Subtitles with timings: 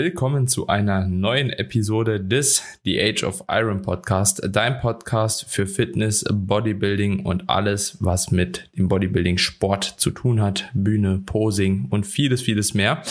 [0.00, 6.24] willkommen zu einer neuen Episode des The Age of Iron Podcast, dein Podcast für Fitness,
[6.32, 12.42] Bodybuilding und alles, was mit dem Bodybuilding Sport zu tun hat, Bühne, Posing und vieles,
[12.42, 13.02] vieles mehr.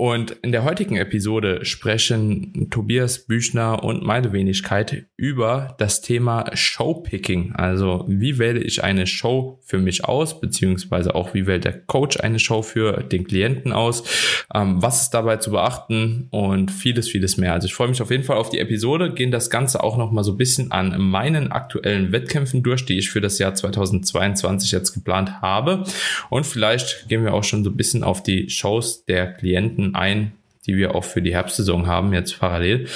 [0.00, 7.52] Und in der heutigen Episode sprechen Tobias Büchner und meine Wenigkeit über das Thema Showpicking.
[7.52, 12.18] Also wie wähle ich eine Show für mich aus, beziehungsweise auch wie wählt der Coach
[12.18, 14.02] eine Show für den Klienten aus,
[14.54, 17.52] ähm, was ist dabei zu beachten und vieles, vieles mehr.
[17.52, 20.24] Also ich freue mich auf jeden Fall auf die Episode, gehen das Ganze auch nochmal
[20.24, 24.94] so ein bisschen an meinen aktuellen Wettkämpfen durch, die ich für das Jahr 2022 jetzt
[24.94, 25.84] geplant habe.
[26.30, 30.32] Und vielleicht gehen wir auch schon so ein bisschen auf die Shows der Klienten ein,
[30.66, 32.86] die wir auch für die Herbstsaison haben, jetzt parallel.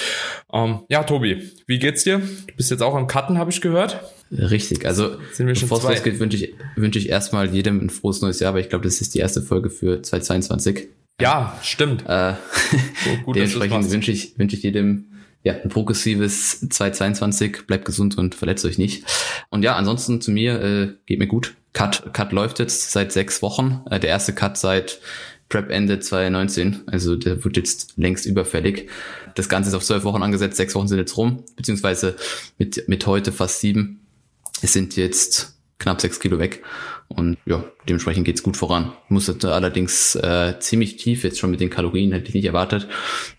[0.52, 2.18] Ähm, ja, Tobi, wie geht's dir?
[2.18, 4.00] Du bist jetzt auch am Cutten, habe ich gehört.
[4.30, 7.90] Richtig, also Sind wir schon bevor es losgeht, wünsche ich, wünsche ich erstmal jedem ein
[7.90, 10.88] frohes neues Jahr, weil ich glaube, das ist die erste Folge für 2022.
[11.20, 12.04] Ja, stimmt.
[12.06, 12.34] Äh,
[13.04, 15.06] So gut, dementsprechend wünsche ich, wünsche ich jedem
[15.44, 19.04] ja, ein progressives 2022, bleibt gesund und verletzt euch nicht.
[19.50, 21.54] Und ja, ansonsten zu mir, äh, geht mir gut.
[21.74, 23.82] Cut, Cut läuft jetzt seit sechs Wochen.
[23.90, 25.00] Äh, der erste Cut seit
[25.54, 26.82] Prep Ende 2019.
[26.86, 28.88] Also der wird jetzt längst überfällig.
[29.36, 32.16] Das Ganze ist auf zwölf Wochen angesetzt, sechs Wochen sind jetzt rum, beziehungsweise
[32.58, 34.00] mit, mit heute fast sieben.
[34.62, 36.64] Es sind jetzt knapp sechs Kilo weg.
[37.08, 38.92] Und ja, dementsprechend geht's gut voran.
[39.04, 42.88] Ich musste allerdings äh, ziemlich tief, jetzt schon mit den Kalorien, hätte ich nicht erwartet.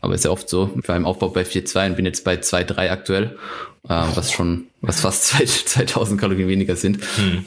[0.01, 0.71] Aber ist ja oft so.
[0.81, 3.37] Ich war im Aufbau bei 4,2 und bin jetzt bei 2,3 aktuell,
[3.83, 6.99] äh, was schon, was fast 2 2000 Kalorien weniger sind.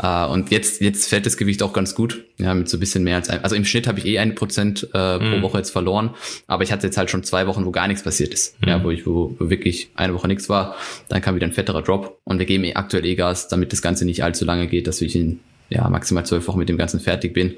[0.02, 2.25] Äh, und jetzt, jetzt fällt das Gewicht auch ganz gut.
[2.38, 4.34] Ja, mit so ein bisschen mehr als ein, also im Schnitt habe ich eh ein
[4.34, 6.10] Prozent äh, pro Woche jetzt verloren.
[6.47, 8.56] Aber ich hatte jetzt halt schon zwei Wochen, wo gar nichts passiert ist.
[8.66, 10.77] Ja, wo ich, wo, wo wirklich eine Woche nichts war.
[11.08, 12.19] Dann kam wieder ein fetterer Drop.
[12.25, 15.00] Und wir geben eh aktuell eh Gas, damit das Ganze nicht allzu lange geht, dass
[15.00, 17.55] ich in ja, maximal zwölf Wochen mit dem Ganzen fertig bin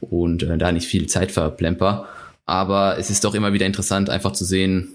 [0.00, 2.08] und äh, da nicht viel Zeit verplemper.
[2.44, 4.88] Aber es ist doch immer wieder interessant, einfach zu sehen,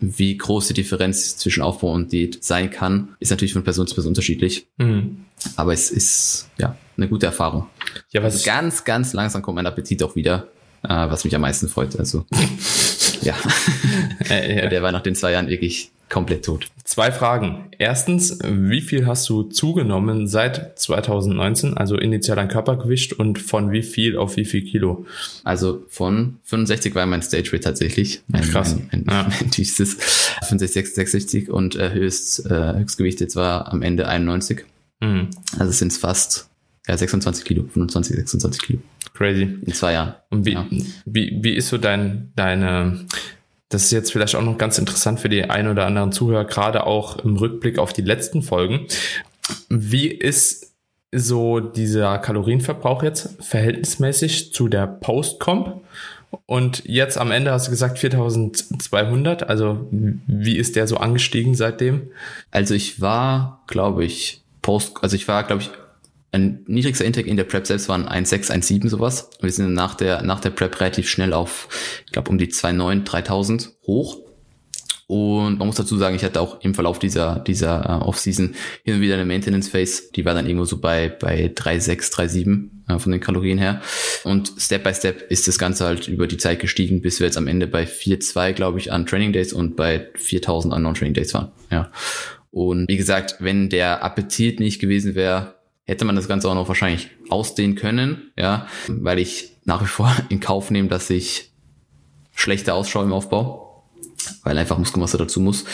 [0.00, 3.16] wie groß die Differenz zwischen Aufbau und Diät sein kann.
[3.18, 5.24] Ist natürlich von Person zu Person unterschiedlich, Mhm.
[5.56, 7.66] aber es ist ja eine gute Erfahrung.
[8.12, 10.48] Ja, was Also ganz, ganz langsam kommt mein Appetit auch wieder,
[10.84, 11.98] äh, was mich am meisten freut.
[11.98, 12.26] Also
[13.22, 13.34] ja,
[14.30, 16.66] äh, äh, der war nach den zwei Jahren wirklich komplett tot.
[16.84, 17.66] Zwei Fragen.
[17.78, 23.82] Erstens, wie viel hast du zugenommen seit 2019, also initial an Körpergewicht und von wie
[23.82, 25.04] viel auf wie viel Kilo?
[25.44, 28.22] Also von 65 war mein Stage Weight tatsächlich.
[28.28, 28.74] Mein, Krass.
[28.90, 29.28] Mein, mein, Ja.
[29.40, 29.94] mein tiefstes
[30.48, 34.64] 65, 66 und äh, höchst, äh, Höchstgewicht jetzt war am Ende 91.
[35.00, 35.28] Mhm.
[35.58, 36.48] Also sind es fast
[36.88, 38.78] ja, 26 Kilo, 25, 26 Kilo
[39.12, 39.42] Crazy.
[39.66, 40.14] in zwei Jahren.
[40.30, 40.66] Und wie, Ja.
[41.04, 43.04] wie, wie ist so dein, deine,
[43.68, 46.86] das ist jetzt vielleicht auch noch ganz interessant für die ein oder anderen Zuhörer, gerade
[46.86, 48.86] auch im Rückblick auf die letzten Folgen.
[49.68, 50.72] Wie ist
[51.12, 55.82] so dieser Kalorienverbrauch jetzt verhältnismäßig zu der Post-Comp?
[56.44, 62.10] Und jetzt am Ende hast du gesagt 4200, also wie ist der so angestiegen seitdem?
[62.50, 65.70] Also ich war, glaube ich, post, also ich war, glaube ich,
[66.30, 69.30] ein niedrigster Intake in der Prep selbst waren 1,6, 1,7 sowas.
[69.40, 71.68] Wir sind nach der, nach der Prep relativ schnell auf,
[72.06, 74.18] ich glaube, um die 2,9, 3000 hoch.
[75.06, 78.94] Und man muss dazu sagen, ich hatte auch im Verlauf dieser, dieser äh, Off-Season hin
[78.96, 80.12] und wieder eine Maintenance-Phase.
[80.14, 83.80] Die war dann irgendwo so bei, bei 3,6, 3,7 äh, von den Kalorien her.
[84.24, 87.38] Und Step by Step ist das Ganze halt über die Zeit gestiegen, bis wir jetzt
[87.38, 91.32] am Ende bei 4,2, glaube ich, an Training Days und bei 4.000 an Non-Training Days
[91.32, 91.52] waren.
[91.70, 91.90] Ja.
[92.50, 95.57] Und wie gesagt, wenn der Appetit nicht gewesen wäre,
[95.88, 100.14] hätte man das Ganze auch noch wahrscheinlich ausdehnen können, ja, weil ich nach wie vor
[100.28, 101.50] in Kauf nehme, dass ich
[102.34, 103.84] schlechter ausschaue im Aufbau,
[104.44, 105.64] weil einfach Muskelmasse dazu muss.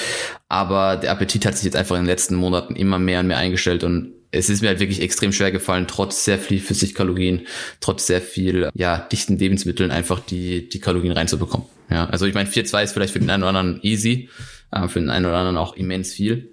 [0.48, 3.38] Aber der Appetit hat sich jetzt einfach in den letzten Monaten immer mehr und mehr
[3.38, 7.46] eingestellt und es ist mir halt wirklich extrem schwer gefallen, trotz sehr viel Flüssigkalorien,
[7.80, 11.66] trotz sehr viel, ja, dichten Lebensmitteln einfach die, die Kalorien reinzubekommen.
[11.90, 14.28] Ja, also ich meine, 4,2 ist vielleicht für den einen oder anderen easy,
[14.70, 16.50] äh, für den einen oder anderen auch immens viel.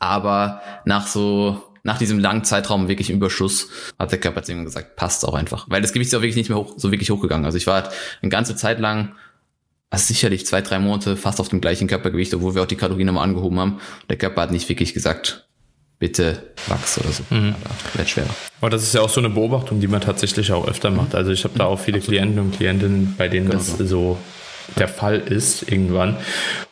[0.00, 3.68] Aber nach so, nach diesem langen Zeitraum wirklich Überschuss
[3.98, 5.66] hat der Körper jetzt irgendwann gesagt, passt auch einfach.
[5.68, 7.44] Weil das Gewicht ist auch wirklich nicht mehr hoch, so wirklich hochgegangen.
[7.44, 7.90] Also ich war halt
[8.22, 9.12] eine ganze Zeit lang,
[9.90, 13.06] also sicherlich zwei, drei Monate fast auf dem gleichen Körpergewicht, obwohl wir auch die Kalorien
[13.06, 13.80] nochmal angehoben haben.
[14.08, 15.46] Der Körper hat nicht wirklich gesagt,
[15.98, 17.22] bitte wachs oder so.
[17.30, 17.54] Mhm.
[17.64, 18.34] Aber wird schwerer.
[18.60, 21.14] Aber das ist ja auch so eine Beobachtung, die man tatsächlich auch öfter macht.
[21.14, 23.84] Also ich habe da auch viele Klienten und Klientinnen, bei denen Genau das so.
[23.84, 24.18] so
[24.78, 26.16] der Fall ist irgendwann.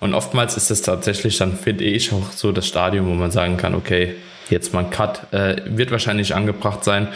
[0.00, 3.56] Und oftmals ist das tatsächlich dann, finde ich, auch so das Stadium, wo man sagen
[3.56, 4.14] kann, okay,
[4.50, 7.08] jetzt mal ein Cut, äh, wird wahrscheinlich angebracht sein.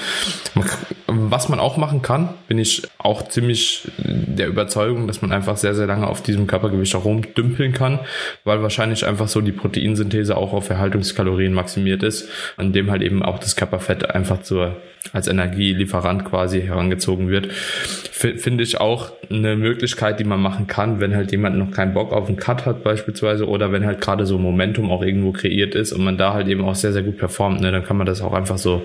[1.06, 5.74] Was man auch machen kann, bin ich auch ziemlich der Überzeugung, dass man einfach sehr,
[5.74, 8.00] sehr lange auf diesem Körpergewicht auch rumdümpeln kann,
[8.44, 13.22] weil wahrscheinlich einfach so die Proteinsynthese auch auf Erhaltungskalorien maximiert ist, an dem halt eben
[13.22, 14.76] auch das Körperfett einfach zur
[15.12, 17.52] als Energielieferant quasi herangezogen wird.
[17.52, 22.12] Finde ich auch eine Möglichkeit, die man machen kann, wenn halt jemand noch keinen Bock
[22.12, 25.92] auf einen Cut hat beispielsweise oder wenn halt gerade so Momentum auch irgendwo kreiert ist
[25.92, 28.22] und man da halt eben auch sehr, sehr gut performt, ne, dann kann man das
[28.22, 28.82] auch einfach so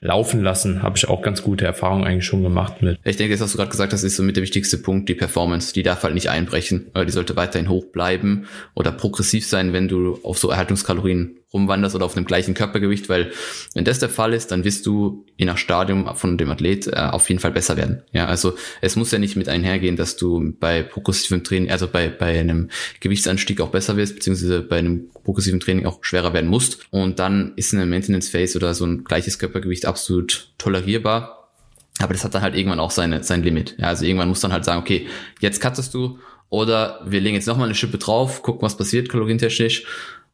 [0.00, 0.82] laufen lassen.
[0.82, 2.98] Habe ich auch ganz gute Erfahrungen eigentlich schon gemacht mit.
[3.04, 5.14] Ich denke, das hast du gerade gesagt, das ist so mit der wichtigste Punkt, die
[5.14, 5.74] Performance.
[5.74, 9.88] Die darf halt nicht einbrechen, weil die sollte weiterhin hoch bleiben oder progressiv sein, wenn
[9.88, 13.32] du auf so Erhaltungskalorien rumwanderst oder auf dem gleichen Körpergewicht, weil
[13.74, 16.96] wenn das der Fall ist, dann wirst du je nach Stadium von dem Athlet äh,
[16.96, 18.02] auf jeden Fall besser werden.
[18.12, 22.08] Ja, also es muss ja nicht mit einhergehen, dass du bei progressivem Training, also bei,
[22.08, 22.68] bei einem
[23.00, 26.80] Gewichtsanstieg auch besser wirst, beziehungsweise bei einem progressiven Training auch schwerer werden musst.
[26.90, 31.50] Und dann ist eine Maintenance Phase oder so ein gleiches Körpergewicht absolut tolerierbar.
[31.98, 33.74] Aber das hat dann halt irgendwann auch seine, sein Limit.
[33.78, 35.08] Ja, also irgendwann muss dann halt sagen, okay,
[35.40, 36.18] jetzt cuttest du
[36.50, 39.84] oder wir legen jetzt nochmal eine Schippe drauf, gucken, was passiert kalorientechnisch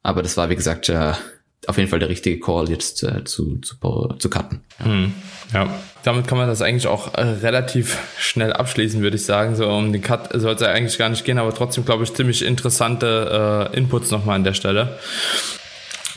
[0.04, 1.14] aber das war, wie gesagt, äh,
[1.66, 3.76] auf jeden Fall der richtige Call, jetzt äh, zu, zu,
[4.18, 4.60] zu cutten.
[4.78, 4.84] Ja.
[4.84, 5.12] Hm,
[5.52, 9.56] ja, damit kann man das eigentlich auch äh, relativ schnell abschließen, würde ich sagen.
[9.56, 12.12] So um den Cut soll es ja eigentlich gar nicht gehen, aber trotzdem, glaube ich,
[12.12, 14.98] ziemlich interessante äh, Inputs nochmal an der Stelle.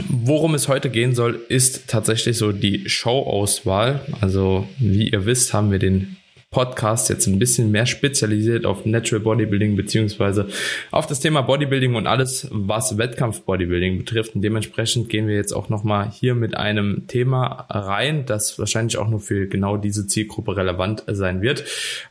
[0.09, 4.01] Worum es heute gehen soll, ist tatsächlich so die Show-Auswahl.
[4.19, 6.16] Also, wie ihr wisst, haben wir den
[6.49, 10.47] Podcast jetzt ein bisschen mehr spezialisiert auf Natural Bodybuilding beziehungsweise
[10.91, 14.33] auf das Thema Bodybuilding und alles, was Wettkampf Bodybuilding betrifft.
[14.33, 19.09] Und dementsprechend gehen wir jetzt auch nochmal hier mit einem Thema rein, das wahrscheinlich auch
[19.09, 21.65] nur für genau diese Zielgruppe relevant sein wird.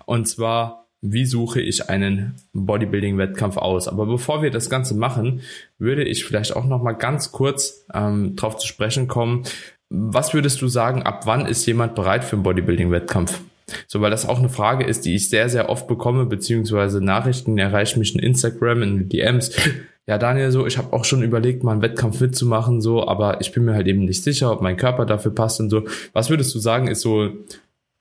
[0.04, 3.86] Und zwar wie suche ich einen Bodybuilding-Wettkampf aus.
[3.86, 5.42] Aber bevor wir das Ganze machen,
[5.78, 9.44] würde ich vielleicht auch noch mal ganz kurz ähm, darauf zu sprechen kommen.
[9.88, 13.40] Was würdest du sagen, ab wann ist jemand bereit für einen Bodybuilding-Wettkampf?
[13.86, 17.58] So, weil das auch eine Frage ist, die ich sehr, sehr oft bekomme, beziehungsweise Nachrichten
[17.58, 19.56] erreichen mich in Instagram, in DMs.
[20.08, 23.50] Ja, Daniel, so, ich habe auch schon überlegt, mal einen Wettkampf mitzumachen, so, aber ich
[23.52, 25.82] bin mir halt eben nicht sicher, ob mein Körper dafür passt und so.
[26.12, 27.30] Was würdest du sagen, ist so,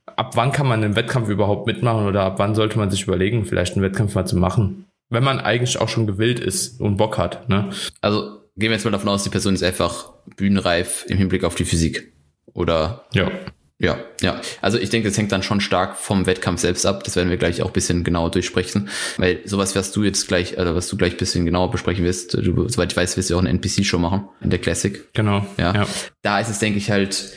[0.06, 3.46] ab wann kann man einen Wettkampf überhaupt mitmachen oder ab wann sollte man sich überlegen,
[3.46, 4.86] vielleicht einen Wettkampf mal zu machen?
[5.10, 7.70] Wenn man eigentlich auch schon gewillt ist und Bock hat, ne?
[8.02, 11.56] Also, gehen wir jetzt mal davon aus, die Person ist einfach bühnenreif im Hinblick auf
[11.56, 12.14] die Physik.
[12.54, 13.06] Oder?
[13.14, 13.32] Ja.
[13.78, 14.40] Ja, ja.
[14.62, 17.04] Also ich denke, das hängt dann schon stark vom Wettkampf selbst ab.
[17.04, 18.90] Das werden wir gleich auch bisschen genauer durchsprechen.
[19.18, 22.70] Weil sowas, was du jetzt gleich, oder was du gleich bisschen genauer besprechen wirst, du,
[22.70, 25.14] soweit ich weiß, wirst du auch eine NPC-Show machen in der Classic.
[25.14, 25.46] Genau.
[25.58, 25.74] Ja.
[25.74, 25.88] ja.
[26.22, 27.34] Da ist es, denke ich, halt,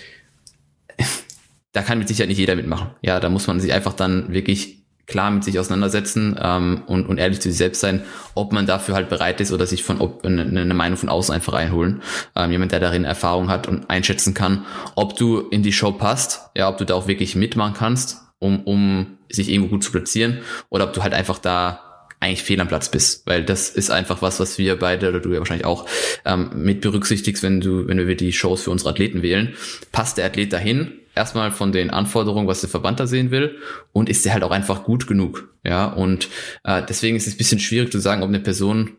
[1.72, 2.90] da kann mit Sicherheit nicht jeder mitmachen.
[3.02, 4.77] Ja, da muss man sich einfach dann wirklich
[5.08, 8.02] klar mit sich auseinandersetzen ähm, und, und ehrlich zu sich selbst sein,
[8.34, 11.34] ob man dafür halt bereit ist oder sich von ob, eine, eine Meinung von außen
[11.34, 12.02] einfach reinholen.
[12.36, 16.42] Ähm, jemand, der darin Erfahrung hat und einschätzen kann, ob du in die Show passt,
[16.54, 20.38] ja, ob du da auch wirklich mitmachen kannst, um, um sich irgendwo gut zu platzieren,
[20.68, 21.80] oder ob du halt einfach da
[22.20, 25.32] eigentlich fehl am Platz bist, weil das ist einfach was, was wir beide oder du
[25.32, 25.86] ja wahrscheinlich auch
[26.24, 29.54] ähm, mit berücksichtigst, wenn du, wenn wir die Shows für unsere Athleten wählen.
[29.92, 30.92] Passt der Athlet dahin?
[31.18, 33.58] Erstmal von den Anforderungen, was der Verband da sehen will
[33.92, 35.54] und ist der halt auch einfach gut genug.
[35.64, 36.28] Ja, und
[36.64, 38.92] äh, deswegen ist es ein bisschen schwierig zu sagen, ob eine Person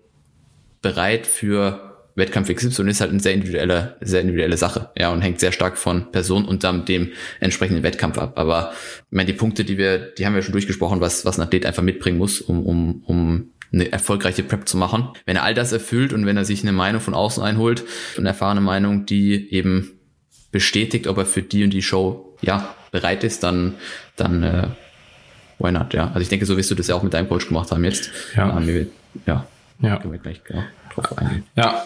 [0.81, 5.39] bereit für Wettkampf XY ist halt eine sehr individuelle, sehr individuelle Sache, ja, und hängt
[5.39, 8.33] sehr stark von Person und dann dem entsprechenden Wettkampf ab.
[8.37, 11.43] Aber ich meine, die Punkte, die wir, die haben wir schon durchgesprochen, was, was ein
[11.43, 15.09] Athlet einfach mitbringen muss, um, um, um eine erfolgreiche Prep zu machen.
[15.25, 17.83] Wenn er all das erfüllt und wenn er sich eine Meinung von außen einholt,
[18.17, 19.98] eine erfahrene Meinung, die eben
[20.51, 23.75] bestätigt, ob er für die und die Show ja bereit ist, dann
[24.15, 24.67] dann äh,
[25.59, 26.07] why not, ja.
[26.07, 28.11] Also ich denke, so wirst du das ja auch mit deinem Coach gemacht haben jetzt.
[28.35, 28.57] Ja.
[28.57, 28.87] Ähm,
[29.25, 29.45] ja.
[29.81, 29.97] Ja.
[29.97, 30.63] Können wir gleich genau,
[30.93, 31.43] drauf eingehen.
[31.55, 31.85] Ja,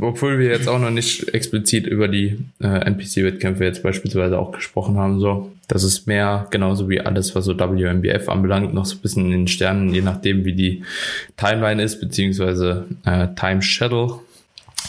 [0.00, 4.96] obwohl wir jetzt auch noch nicht explizit über die äh, NPC-Wettkämpfe jetzt beispielsweise auch gesprochen
[4.96, 5.52] haben, so.
[5.68, 9.32] Das ist mehr genauso wie alles, was so WMBF anbelangt, noch so ein bisschen in
[9.32, 10.84] den Sternen, je nachdem, wie die
[11.36, 14.20] Timeline ist, beziehungsweise äh, Time Shuttle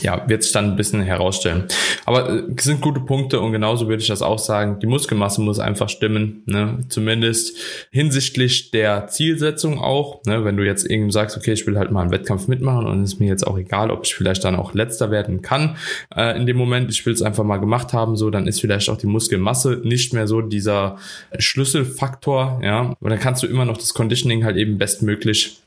[0.01, 1.65] ja, wird sich dann ein bisschen herausstellen.
[2.05, 4.79] Aber äh, sind gute Punkte und genauso würde ich das auch sagen.
[4.79, 6.79] Die Muskelmasse muss einfach stimmen, ne?
[6.89, 7.57] zumindest
[7.91, 10.23] hinsichtlich der Zielsetzung auch.
[10.25, 10.43] Ne?
[10.45, 13.13] Wenn du jetzt irgendwie sagst, okay, ich will halt mal einen Wettkampf mitmachen und es
[13.13, 15.75] ist mir jetzt auch egal, ob ich vielleicht dann auch letzter werden kann
[16.15, 18.89] äh, in dem Moment, ich will es einfach mal gemacht haben, so, dann ist vielleicht
[18.89, 20.97] auch die Muskelmasse nicht mehr so dieser
[21.37, 22.95] Schlüsselfaktor, ja.
[22.99, 25.61] Und dann kannst du immer noch das Conditioning halt eben bestmöglich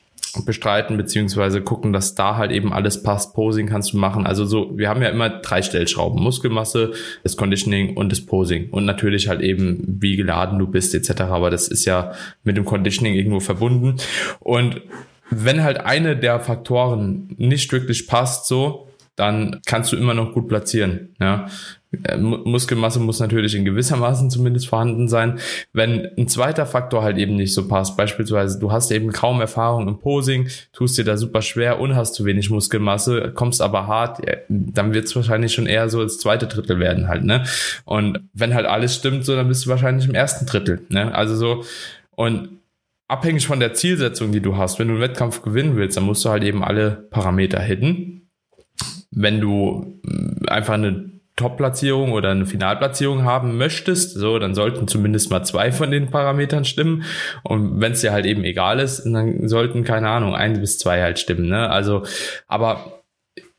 [0.44, 3.34] bestreiten, beziehungsweise gucken, dass da halt eben alles passt.
[3.34, 4.26] Posing kannst du machen.
[4.26, 6.22] Also so, wir haben ja immer drei Stellschrauben.
[6.22, 8.70] Muskelmasse, das Conditioning und das Posing.
[8.70, 11.22] Und natürlich halt eben, wie geladen du bist, etc.
[11.22, 12.12] Aber das ist ja
[12.44, 13.96] mit dem Conditioning irgendwo verbunden.
[14.40, 14.80] Und
[15.30, 20.48] wenn halt eine der Faktoren nicht wirklich passt, so, dann kannst du immer noch gut
[20.48, 21.14] platzieren.
[21.20, 21.46] Ja.
[22.04, 25.38] Äh, Muskelmasse muss natürlich in gewissermaßen zumindest vorhanden sein.
[25.72, 29.88] Wenn ein zweiter Faktor halt eben nicht so passt, beispielsweise du hast eben kaum Erfahrung
[29.88, 34.20] im Posing, tust dir da super schwer und hast zu wenig Muskelmasse, kommst aber hart,
[34.48, 37.44] dann wird es wahrscheinlich schon eher so als zweite Drittel werden halt, ne?
[37.84, 41.14] Und wenn halt alles stimmt, so, dann bist du wahrscheinlich im ersten Drittel, ne?
[41.14, 41.64] Also so,
[42.14, 42.60] und
[43.08, 46.24] abhängig von der Zielsetzung, die du hast, wenn du einen Wettkampf gewinnen willst, dann musst
[46.24, 48.28] du halt eben alle Parameter hitten.
[49.10, 51.09] Wenn du mm, einfach eine
[51.40, 56.64] Top-Platzierung oder eine Finalplatzierung haben möchtest, so, dann sollten zumindest mal zwei von den Parametern
[56.64, 57.04] stimmen.
[57.42, 61.02] Und wenn es dir halt eben egal ist, dann sollten, keine Ahnung, ein bis zwei
[61.02, 61.48] halt stimmen.
[61.48, 61.68] Ne?
[61.68, 62.04] Also,
[62.46, 62.99] aber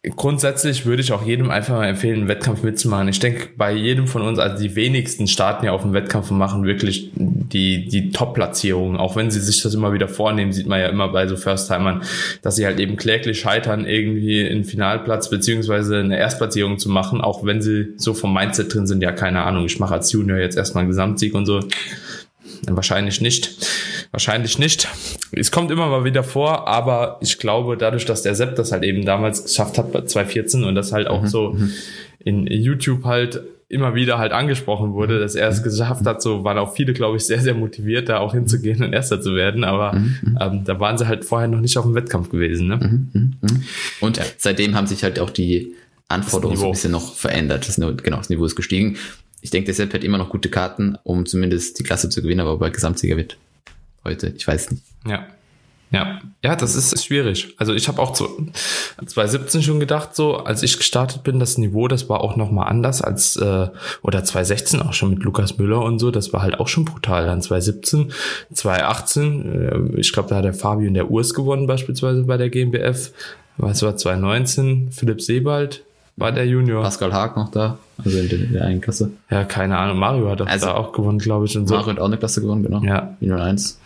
[0.09, 3.07] grundsätzlich würde ich auch jedem einfach mal empfehlen, einen Wettkampf mitzumachen.
[3.07, 6.39] Ich denke, bei jedem von uns, also die wenigsten starten ja auf einen Wettkampf und
[6.39, 8.97] machen wirklich die, die Top-Platzierungen.
[8.97, 12.01] Auch wenn sie sich das immer wieder vornehmen, sieht man ja immer bei so First-Timern,
[12.41, 17.45] dass sie halt eben kläglich scheitern, irgendwie einen Finalplatz beziehungsweise eine Erstplatzierung zu machen, auch
[17.45, 20.57] wenn sie so vom Mindset drin sind, ja, keine Ahnung, ich mache als Junior jetzt
[20.57, 21.59] erstmal einen Gesamtsieg und so.
[22.67, 23.55] Wahrscheinlich nicht.
[24.11, 24.87] Wahrscheinlich nicht.
[25.31, 28.83] Es kommt immer mal wieder vor, aber ich glaube, dadurch, dass der Sepp das halt
[28.83, 31.27] eben damals geschafft hat bei 2014 und das halt auch mhm.
[31.27, 31.71] so mhm.
[32.19, 35.63] in YouTube halt immer wieder halt angesprochen wurde, dass er es mhm.
[35.63, 38.91] geschafft hat, so waren auch viele, glaube ich, sehr, sehr motiviert, da auch hinzugehen und
[38.91, 40.37] Erster zu werden, aber mhm.
[40.41, 42.67] ähm, da waren sie halt vorher noch nicht auf dem Wettkampf gewesen.
[42.67, 42.77] Ne?
[43.13, 43.33] Mhm.
[44.01, 44.23] Und ja.
[44.37, 45.73] seitdem haben sich halt auch die
[46.09, 47.65] Anforderungen so ein bisschen noch verändert.
[47.65, 48.97] Das, genau, das Niveau ist gestiegen
[49.41, 52.41] ich denke, der Sepp hat immer noch gute Karten, um zumindest die Klasse zu gewinnen,
[52.41, 53.37] aber bei Gesamtsieger wird
[54.03, 54.83] heute, ich weiß nicht.
[55.05, 55.27] Ja.
[55.93, 57.53] Ja, ja, das ist schwierig.
[57.57, 58.47] Also ich habe auch zu
[59.05, 62.63] 2017 schon gedacht, so als ich gestartet bin, das Niveau, das war auch noch mal
[62.63, 63.67] anders als äh,
[64.01, 67.25] oder 2016 auch schon mit Lukas Müller und so, das war halt auch schon brutal.
[67.25, 68.13] Dann 2017,
[68.53, 72.49] 2018, äh, ich glaube, da hat der Fabio in der Urs gewonnen beispielsweise bei der
[72.49, 73.11] GmbF.
[73.57, 74.91] Was war 2019?
[74.93, 75.83] Philipp Sebald,
[76.21, 76.83] war der Junior.
[76.83, 79.11] Pascal Haag noch da, also in der, in der einen Klasse.
[79.29, 79.97] Ja, keine Ahnung.
[79.97, 81.57] Mario hat also, da auch gewonnen, glaube ich.
[81.57, 81.75] Und so.
[81.75, 82.81] Mario hat auch eine Klasse gewonnen, genau.
[82.83, 83.17] Ja.
[83.19, 83.79] Junior 1.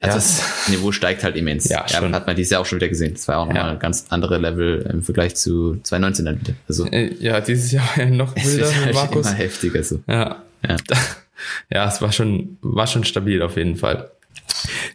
[0.00, 0.14] Also ja.
[0.14, 1.68] das Niveau steigt halt immens.
[1.68, 3.14] Ja, ja hat man dieses Jahr auch schon wieder gesehen.
[3.14, 3.70] Das war auch nochmal ja.
[3.70, 6.54] ein ganz andere Level im Vergleich zu 2019 dann wieder.
[6.68, 9.26] Also, äh, ja, dieses Jahr war ja noch wilder mit halt Markus.
[9.26, 10.00] Immer heftiger so.
[10.06, 10.42] Ja.
[10.68, 10.76] Ja.
[11.70, 14.10] ja, es war schon, war schon stabil auf jeden Fall.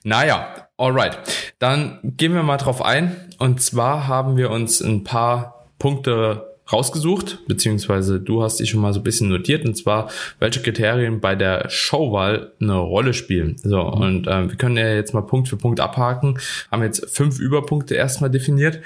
[0.04, 1.18] Naja, alright.
[1.60, 3.16] Dann gehen wir mal drauf ein.
[3.40, 8.94] Und zwar haben wir uns ein paar Punkte rausgesucht, beziehungsweise du hast dich schon mal
[8.94, 10.10] so ein bisschen notiert, und zwar,
[10.40, 13.58] welche Kriterien bei der Showwahl eine Rolle spielen.
[13.64, 14.02] So, mhm.
[14.02, 16.40] und ähm, wir können ja jetzt mal Punkt für Punkt abhaken,
[16.72, 18.80] haben jetzt fünf Überpunkte erstmal definiert,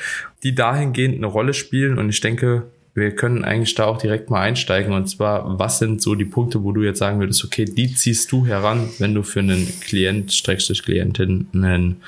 [0.43, 4.41] die dahingehend eine Rolle spielen und ich denke, wir können eigentlich da auch direkt mal
[4.41, 7.93] einsteigen und zwar, was sind so die Punkte, wo du jetzt sagen würdest, okay, die
[7.93, 12.01] ziehst du heran, wenn du für einen Klient, Schrägstrich Klientin, einen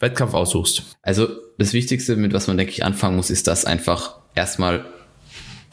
[0.00, 0.96] Wettkampf aussuchst?
[1.02, 4.84] Also das Wichtigste, mit was man, denke ich, anfangen muss, ist, dass einfach erstmal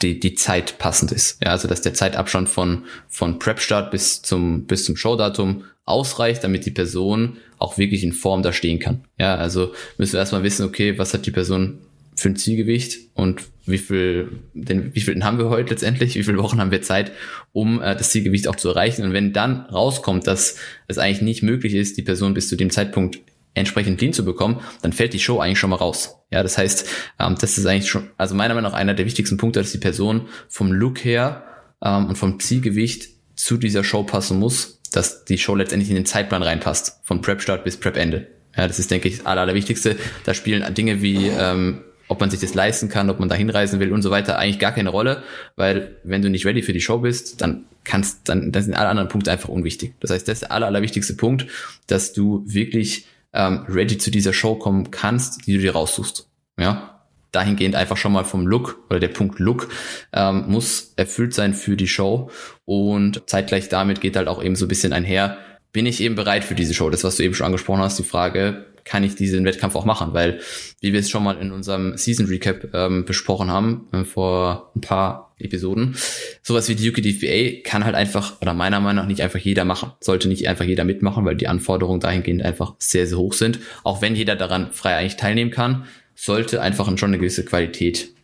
[0.02, 1.42] die, die Zeit passend ist.
[1.42, 6.66] Ja, also dass der Zeitabstand von, von Prep-Start bis zum, bis zum Showdatum ausreicht, damit
[6.66, 9.04] die Person auch wirklich in Form da stehen kann.
[9.18, 11.78] Ja, also müssen wir erstmal wissen, okay, was hat die Person
[12.16, 16.38] für ein Zielgewicht und wie viel, denn wie viel haben wir heute letztendlich, wie viele
[16.38, 17.12] Wochen haben wir Zeit,
[17.52, 19.04] um äh, das Zielgewicht auch zu erreichen.
[19.04, 22.70] Und wenn dann rauskommt, dass es eigentlich nicht möglich ist, die Person bis zu dem
[22.70, 23.20] Zeitpunkt
[23.54, 26.16] entsprechend clean zu bekommen, dann fällt die Show eigentlich schon mal raus.
[26.30, 26.88] Ja, das heißt,
[27.20, 29.78] ähm, das ist eigentlich schon, also meiner Meinung nach einer der wichtigsten Punkte, dass die
[29.78, 31.44] Person vom Look her
[31.82, 36.06] ähm, und vom Zielgewicht zu dieser Show passen muss, dass die Show letztendlich in den
[36.06, 38.28] Zeitplan reinpasst, von Prep-Start bis Prep-Ende.
[38.56, 39.96] Ja, das ist, denke ich, das Aller, Allerwichtigste.
[40.24, 43.80] Da spielen Dinge wie, ähm, ob man sich das leisten kann, ob man da hinreisen
[43.80, 45.22] will und so weiter, eigentlich gar keine Rolle,
[45.56, 48.88] weil wenn du nicht ready für die Show bist, dann kannst, dann, dann sind alle
[48.88, 49.94] anderen Punkte einfach unwichtig.
[50.00, 51.46] Das heißt, das ist der aller, allerwichtigste Punkt,
[51.86, 56.28] dass du wirklich ähm, ready zu dieser Show kommen kannst, die du dir raussuchst.
[56.58, 57.00] Ja,
[57.32, 59.68] dahingehend einfach schon mal vom Look oder der Punkt Look
[60.12, 62.30] ähm, muss erfüllt sein für die Show
[62.64, 65.38] und zeitgleich damit geht halt auch eben so ein bisschen einher,
[65.72, 66.88] bin ich eben bereit für diese Show?
[66.88, 70.12] Das, was du eben schon angesprochen hast, die Frage, kann ich diesen Wettkampf auch machen,
[70.12, 70.40] weil
[70.80, 74.80] wie wir es schon mal in unserem Season Recap ähm, besprochen haben äh, vor ein
[74.80, 75.96] paar Episoden,
[76.42, 79.92] sowas wie die UKDFBA kann halt einfach oder meiner Meinung nach nicht einfach jeder machen,
[80.00, 83.58] sollte nicht einfach jeder mitmachen, weil die Anforderungen dahingehend einfach sehr sehr hoch sind.
[83.82, 88.14] Auch wenn jeder daran frei eigentlich teilnehmen kann, sollte einfach schon eine gewisse Qualität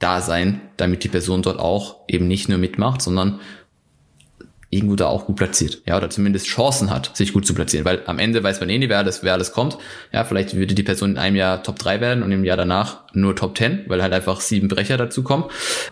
[0.00, 3.40] da sein, damit die Person dort auch eben nicht nur mitmacht, sondern
[4.70, 5.82] irgendwo da auch gut platziert.
[5.86, 7.84] Ja, oder zumindest Chancen hat, sich gut zu platzieren.
[7.84, 9.76] Weil am Ende weiß man eh nicht, wer alles, wer alles kommt.
[10.12, 13.02] Ja, vielleicht würde die Person in einem Jahr Top 3 werden und im Jahr danach
[13.12, 15.44] nur Top 10, weil halt einfach sieben Brecher dazu kommen.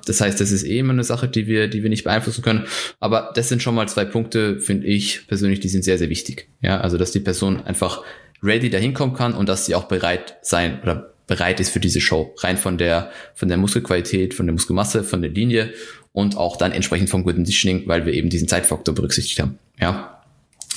[0.07, 2.67] Das heißt, das ist eh immer eine Sache, die wir, die wir nicht beeinflussen können.
[3.01, 6.49] Aber das sind schon mal zwei Punkte, finde ich persönlich, die sind sehr, sehr wichtig.
[6.63, 8.03] Ja, also, dass die Person einfach
[8.45, 12.01] ready dahin kommen kann und dass sie auch bereit sein oder bereit ist für diese
[12.01, 12.35] Show.
[12.39, 15.73] Rein von der, von der Muskelqualität, von der Muskelmasse, von der Linie
[16.19, 19.57] und auch dann entsprechend vom Conditioning, weil wir eben diesen Zeitfaktor berücksichtigt haben.
[19.79, 20.21] Ja.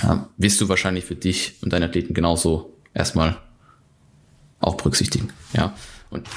[0.04, 0.30] ja.
[0.38, 3.38] Wirst du wahrscheinlich für dich und deine Athleten genauso erstmal
[4.60, 5.34] auch berücksichtigen.
[5.54, 5.74] Ja.
[6.12, 6.28] Und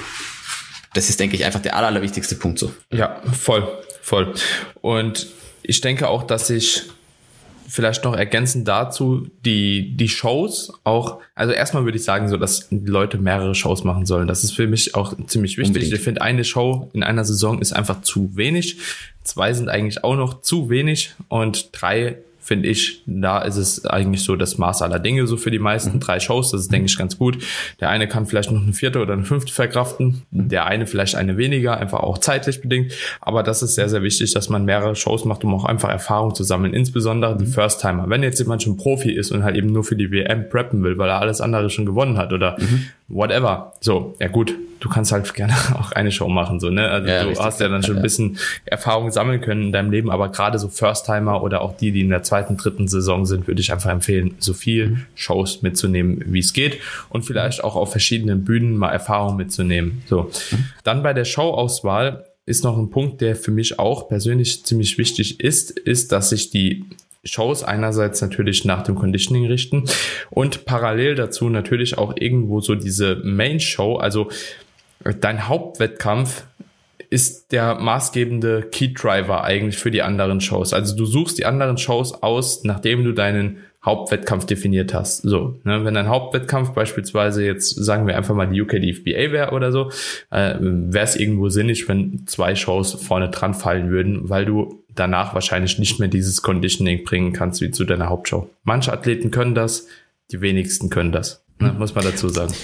[0.95, 2.73] das ist, denke ich, einfach der aller, allerwichtigste Punkt so.
[2.91, 3.69] Ja, voll,
[4.01, 4.33] voll.
[4.81, 5.27] Und
[5.63, 6.85] ich denke auch, dass ich
[7.69, 12.69] vielleicht noch ergänzend dazu die, die Shows auch, also erstmal würde ich sagen, so, dass
[12.71, 14.29] Leute mehrere Shows machen sollen.
[14.29, 15.69] Das ist für mich auch ziemlich wichtig.
[15.69, 15.93] Unbedingt.
[15.93, 18.79] Ich finde, eine Show in einer Saison ist einfach zu wenig.
[19.23, 24.23] Zwei sind eigentlich auch noch zu wenig und drei finde ich, da ist es eigentlich
[24.23, 25.95] so das Maß aller Dinge, so für die meisten.
[25.95, 26.01] Mhm.
[26.01, 27.39] Drei Shows, das ist, denke ich, ganz gut.
[27.81, 30.51] Der eine kann vielleicht noch eine vierte oder eine fünfte verkraften, mhm.
[30.51, 32.93] der eine vielleicht eine weniger, einfach auch zeitlich bedingt.
[33.23, 36.35] Aber das ist sehr, sehr wichtig, dass man mehrere Shows macht, um auch einfach Erfahrung
[36.35, 37.53] zu sammeln, insbesondere die mhm.
[37.53, 38.11] First-Timer.
[38.11, 40.99] Wenn jetzt jemand schon Profi ist und halt eben nur für die WM preppen will,
[40.99, 42.89] weil er alles andere schon gewonnen hat oder mhm.
[43.09, 43.73] Whatever.
[43.81, 46.89] So, ja gut, du kannst halt gerne auch eine Show machen, so, ne?
[46.89, 47.45] Also ja, du richtig.
[47.45, 50.69] hast ja dann schon ein bisschen Erfahrung sammeln können in deinem Leben, aber gerade so
[50.69, 54.37] First-Timer oder auch die, die in der zweiten, dritten Saison sind, würde ich einfach empfehlen,
[54.39, 55.07] so viel mhm.
[55.15, 60.03] Shows mitzunehmen, wie es geht und vielleicht auch auf verschiedenen Bühnen mal Erfahrung mitzunehmen.
[60.07, 60.31] So.
[60.51, 60.65] Mhm.
[60.83, 65.41] Dann bei der Showauswahl ist noch ein Punkt, der für mich auch persönlich ziemlich wichtig
[65.41, 66.85] ist, ist, dass sich die
[67.25, 69.85] Shows einerseits natürlich nach dem Conditioning richten
[70.31, 74.29] und parallel dazu natürlich auch irgendwo so diese Main Show, also
[75.21, 76.45] dein Hauptwettkampf
[77.11, 80.73] ist der maßgebende Key Driver eigentlich für die anderen Shows.
[80.73, 85.23] Also du suchst die anderen Shows aus, nachdem du deinen Hauptwettkampf definiert hast.
[85.23, 89.73] So, ne, wenn dein Hauptwettkampf beispielsweise jetzt sagen wir einfach mal die UKDFBA wäre oder
[89.73, 89.91] so,
[90.31, 95.35] äh, wäre es irgendwo sinnig, wenn zwei Shows vorne dran fallen würden, weil du danach
[95.35, 98.49] wahrscheinlich nicht mehr dieses Conditioning bringen kannst wie zu deiner Hauptshow.
[98.63, 99.87] Manche Athleten können das,
[100.31, 101.79] die wenigsten können das, ne, mhm.
[101.79, 102.55] muss man dazu sagen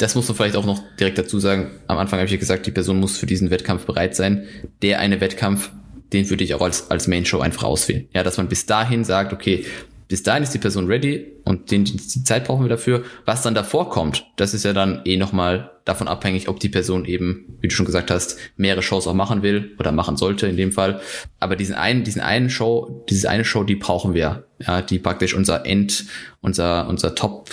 [0.00, 1.70] das muss man vielleicht auch noch direkt dazu sagen.
[1.86, 4.46] Am Anfang habe ich ja gesagt, die Person muss für diesen Wettkampf bereit sein.
[4.80, 5.70] Der eine Wettkampf,
[6.14, 8.08] den würde ich auch als, als Main Show einfach auswählen.
[8.14, 9.66] Ja, dass man bis dahin sagt, okay,
[10.10, 13.04] bis dahin ist die Person ready und den, die Zeit brauchen wir dafür.
[13.26, 17.04] Was dann davor kommt, das ist ja dann eh nochmal davon abhängig, ob die Person
[17.04, 20.56] eben, wie du schon gesagt hast, mehrere Shows auch machen will oder machen sollte in
[20.56, 21.00] dem Fall.
[21.38, 24.46] Aber diesen einen, diesen einen Show, diese eine Show, die brauchen wir.
[24.58, 26.06] Ja, die praktisch unser End,
[26.40, 27.48] unser, unser Top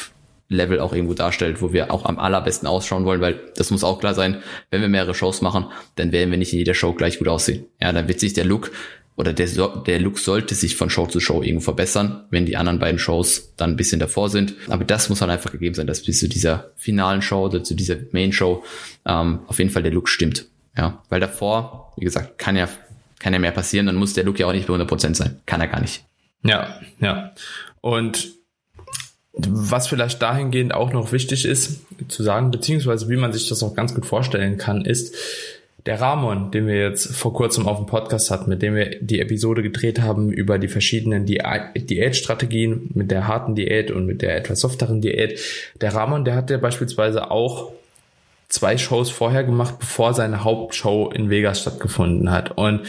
[0.50, 4.00] Level auch irgendwo darstellt, wo wir auch am allerbesten ausschauen wollen, weil das muss auch
[4.00, 4.38] klar sein,
[4.72, 5.65] wenn wir mehrere Shows machen,
[5.96, 7.65] dann werden wir nicht in jeder Show gleich gut aussehen.
[7.82, 8.72] Ja, dann wird sich der Look
[9.18, 12.78] oder der, der Look sollte sich von Show zu Show irgendwo verbessern, wenn die anderen
[12.78, 14.54] beiden Shows dann ein bisschen davor sind.
[14.70, 17.74] Aber das muss halt einfach gegeben sein, dass bis zu dieser finalen Show oder zu
[17.74, 18.64] dieser Main Show
[19.06, 20.46] ähm, auf jeden Fall der Look stimmt.
[20.78, 22.70] Ja, weil davor, wie gesagt, kann ja,
[23.18, 25.42] kann ja mehr passieren, dann muss der Look ja auch nicht bei 100% sein.
[25.48, 26.06] Kann er gar nicht.
[26.44, 27.34] Ja, ja.
[27.82, 28.30] Und
[29.34, 33.76] was vielleicht dahingehend auch noch wichtig ist zu sagen, beziehungsweise wie man sich das auch
[33.76, 35.16] ganz gut vorstellen kann, ist,
[35.88, 39.19] der Ramon, den wir jetzt vor kurzem auf dem Podcast hatten, mit dem wir die
[39.19, 44.60] Episode gedreht haben über die verschiedenen Diätstrategien mit der harten Diät und mit der etwas
[44.60, 45.39] softeren Diät.
[45.82, 47.71] Der Ramon, der hat ja beispielsweise auch
[48.50, 52.58] zwei Shows vorher gemacht, bevor seine Hauptshow in Vegas stattgefunden hat.
[52.58, 52.82] Und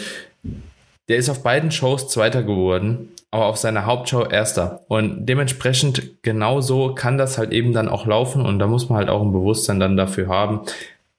[1.08, 4.80] der ist auf beiden Shows Zweiter geworden aber auf seiner Hauptshow erster.
[4.88, 9.10] Und dementsprechend genauso kann das halt eben dann auch laufen und da muss man halt
[9.10, 10.60] auch ein Bewusstsein dann dafür haben.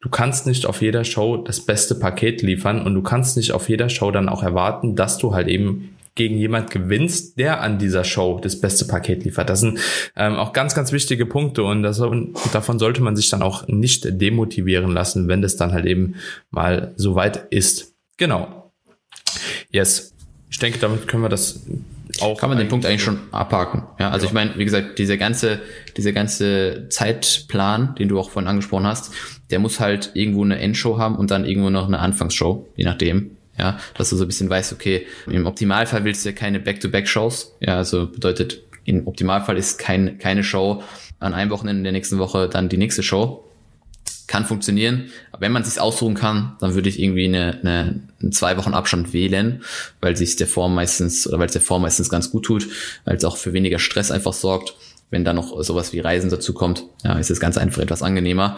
[0.01, 3.67] Du kannst nicht auf jeder Show das beste Paket liefern und du kannst nicht auf
[3.67, 8.03] jeder Show dann auch erwarten, dass du halt eben gegen jemand gewinnst, der an dieser
[8.03, 9.49] Show das beste Paket liefert.
[9.49, 9.79] Das sind
[10.15, 13.67] ähm, auch ganz, ganz wichtige Punkte und, das, und davon sollte man sich dann auch
[13.67, 16.15] nicht demotivieren lassen, wenn das dann halt eben
[16.49, 17.95] mal so weit ist.
[18.17, 18.71] Genau.
[19.69, 20.13] Yes.
[20.49, 21.61] Ich denke, damit können wir das
[22.21, 23.83] auch kann man den Punkt eigentlich schon abhaken.
[23.99, 24.29] Ja, also ja.
[24.29, 25.59] ich meine, wie gesagt, dieser ganze,
[25.97, 29.13] dieser ganze Zeitplan, den du auch vorhin angesprochen hast,
[29.49, 33.31] der muss halt irgendwo eine Endshow haben und dann irgendwo noch eine Anfangsshow, je nachdem.
[33.57, 37.57] Ja, dass du so ein bisschen weißt, okay, im Optimalfall willst du ja keine Back-to-Back-Shows.
[37.59, 40.81] Ja, also bedeutet, im Optimalfall ist kein, keine Show
[41.19, 43.43] an einem Wochenende in der nächsten Woche dann die nächste Show,
[44.29, 45.09] kann funktionieren.
[45.31, 48.73] Aber wenn man sich ausruhen kann, dann würde ich irgendwie eine, eine, einen zwei Wochen
[48.73, 49.63] Abstand wählen,
[50.01, 52.67] weil sich der Form meistens oder weil es der Form meistens ganz gut tut,
[53.05, 54.75] weil es auch für weniger Stress einfach sorgt.
[55.09, 58.57] Wenn da noch sowas wie Reisen dazu kommt, ja, ist es ganz einfach etwas angenehmer.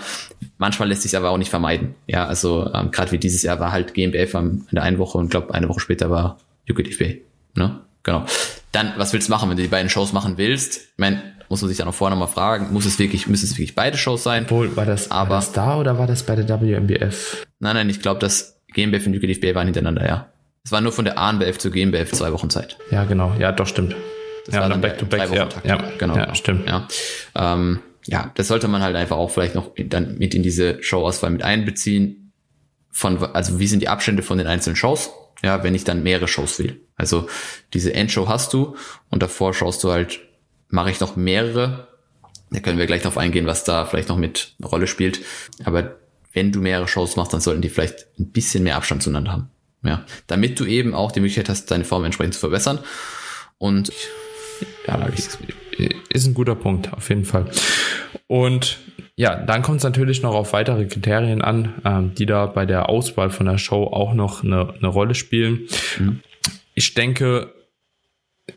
[0.57, 1.95] Manchmal lässt sich aber auch nicht vermeiden.
[2.07, 5.31] Ja, also ähm, gerade wie dieses Jahr war halt GmbF in der einen Woche und
[5.31, 7.21] glaube eine Woche später war UKDFB.
[7.55, 7.79] Ne?
[8.03, 8.25] Genau.
[8.73, 10.75] Dann, was willst du machen, wenn du die beiden Shows machen willst?
[10.75, 11.21] Ich meine,
[11.51, 13.97] muss man sich dann auch vorher nochmal fragen, muss es wirklich, müssen es wirklich beide
[13.97, 14.49] Shows sein?
[14.49, 17.45] Wohl, war das, aber, war das da oder war das bei der WMBF?
[17.59, 20.29] Nein, nein, ich glaube, dass GmbF und UKDFB waren hintereinander, ja.
[20.63, 22.77] Es war nur von der ANBF zur GmbF zwei Wochen Zeit.
[22.89, 23.35] Ja, genau.
[23.37, 23.95] Ja, doch, stimmt.
[24.45, 25.29] Das ja, war dann back to back.
[25.33, 26.15] Ja, ja, genau.
[26.15, 26.67] Ja, stimmt.
[26.67, 26.87] Ja.
[27.35, 31.31] Ähm, ja, das sollte man halt einfach auch vielleicht noch dann mit in diese Showauswahl
[31.31, 32.31] mit einbeziehen.
[32.91, 35.09] Von, also wie sind die Abstände von den einzelnen Shows?
[35.43, 36.79] Ja, wenn ich dann mehrere Shows will.
[36.95, 37.27] Also
[37.73, 38.75] diese Endshow hast du
[39.09, 40.21] und davor schaust du halt,
[40.71, 41.87] mache ich noch mehrere.
[42.49, 45.21] Da können wir gleich darauf eingehen, was da vielleicht noch mit eine Rolle spielt.
[45.63, 45.95] Aber
[46.33, 49.49] wenn du mehrere Shows machst, dann sollten die vielleicht ein bisschen mehr Abstand zueinander haben.
[49.83, 52.79] Ja, damit du eben auch die Möglichkeit hast, deine Form entsprechend zu verbessern.
[53.57, 53.91] Und
[54.87, 55.39] ja, ist,
[56.09, 57.49] ist ein guter Punkt, auf jeden Fall.
[58.27, 58.79] Und
[59.15, 62.89] ja, dann kommt es natürlich noch auf weitere Kriterien an, ähm, die da bei der
[62.89, 65.67] Auswahl von der Show auch noch eine, eine Rolle spielen.
[65.99, 66.21] Mhm.
[66.73, 67.53] Ich denke,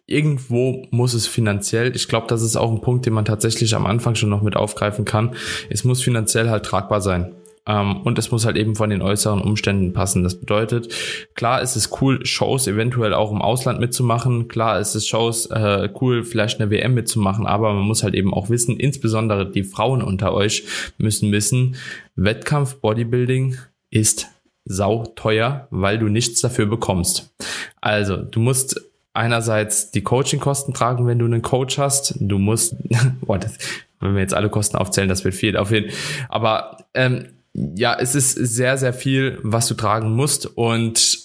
[0.06, 3.86] irgendwo muss es finanziell, ich glaube, das ist auch ein Punkt, den man tatsächlich am
[3.86, 5.34] Anfang schon noch mit aufgreifen kann.
[5.70, 7.34] Es muss finanziell halt tragbar sein.
[7.66, 10.22] Ähm, und es muss halt eben von den äußeren Umständen passen.
[10.22, 10.92] Das bedeutet,
[11.34, 14.48] klar ist es cool, Shows eventuell auch im Ausland mitzumachen.
[14.48, 17.46] Klar ist es Shows äh, cool, vielleicht eine WM mitzumachen.
[17.46, 20.64] Aber man muss halt eben auch wissen, insbesondere die Frauen unter euch
[20.98, 21.76] müssen wissen,
[22.16, 23.56] Wettkampf Bodybuilding
[23.90, 24.28] ist
[24.66, 27.34] sau teuer, weil du nichts dafür bekommst.
[27.80, 28.80] Also, du musst
[29.14, 32.16] einerseits die Coachingkosten tragen, wenn du einen Coach hast.
[32.20, 32.76] Du musst,
[33.22, 33.56] boah, das,
[34.00, 35.90] wenn wir jetzt alle Kosten aufzählen, das wird viel auf jeden.
[36.28, 41.18] Aber ähm, ja, es ist sehr, sehr viel, was du tragen musst und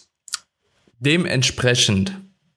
[0.99, 2.13] dementsprechend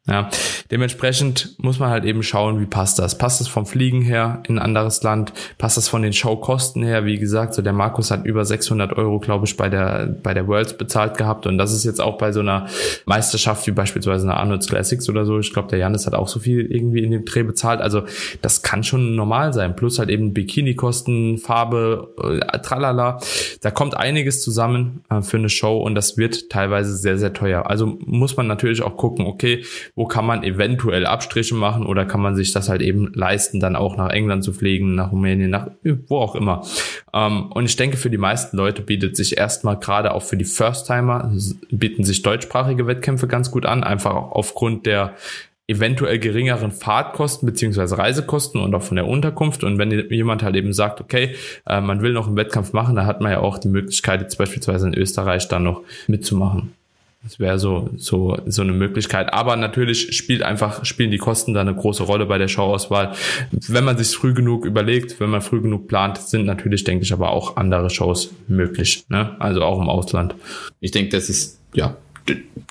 [0.09, 0.29] ja,
[0.73, 3.17] dementsprechend muss man halt eben schauen, wie passt das.
[3.19, 5.33] Passt das vom Fliegen her in ein anderes Land?
[5.59, 7.05] Passt das von den Showkosten her?
[7.05, 10.49] Wie gesagt, so der Markus hat über 600 Euro, glaube ich, bei der, bei der
[10.49, 11.47] Worlds bezahlt gehabt.
[11.47, 12.67] Und das ist jetzt auch bei so einer
[13.05, 15.39] Meisterschaft wie beispielsweise einer Arnold's Classics oder so.
[15.39, 17.81] Ich glaube, der Janis hat auch so viel irgendwie in dem Dreh bezahlt.
[17.81, 18.03] Also
[18.41, 19.77] das kann schon normal sein.
[19.77, 23.21] Plus halt eben Bikini-Kosten, Farbe, äh, tralala.
[23.61, 27.71] Da kommt einiges zusammen äh, für eine Show und das wird teilweise sehr, sehr teuer.
[27.71, 29.63] Also muss man natürlich auch gucken, okay,
[29.95, 33.77] wo kann man eventuell Abstriche machen oder kann man sich das halt eben leisten, dann
[33.77, 35.69] auch nach England zu fliegen, nach Rumänien, nach
[36.09, 36.65] wo auch immer.
[37.13, 40.47] Ähm, und ich denke, für die meisten Leute bietet sich erstmal gerade auch für die
[40.47, 41.33] First-Timer,
[41.71, 45.15] bieten sich deutschsprachige Wettkämpfe ganz gut an, einfach aufgrund der
[45.69, 49.63] eventuell geringeren Fahrtkosten beziehungsweise Reisekosten und auch von der Unterkunft.
[49.63, 51.35] Und wenn jemand halt eben sagt, okay,
[51.67, 54.39] äh, man will noch einen Wettkampf machen, dann hat man ja auch die Möglichkeit, jetzt
[54.39, 56.73] beispielsweise in Österreich dann noch mitzumachen.
[57.23, 59.33] Das wäre so, so, so eine Möglichkeit.
[59.33, 63.15] Aber natürlich spielt einfach, spielen die Kosten da eine große Rolle bei der Showauswahl.
[63.53, 67.13] Wenn man sich früh genug überlegt, wenn man früh genug plant, sind natürlich, denke ich,
[67.13, 69.05] aber auch andere Shows möglich.
[69.09, 69.37] Ne?
[69.39, 70.35] Also auch im Ausland.
[70.81, 71.97] Ich denke, das ist, ja,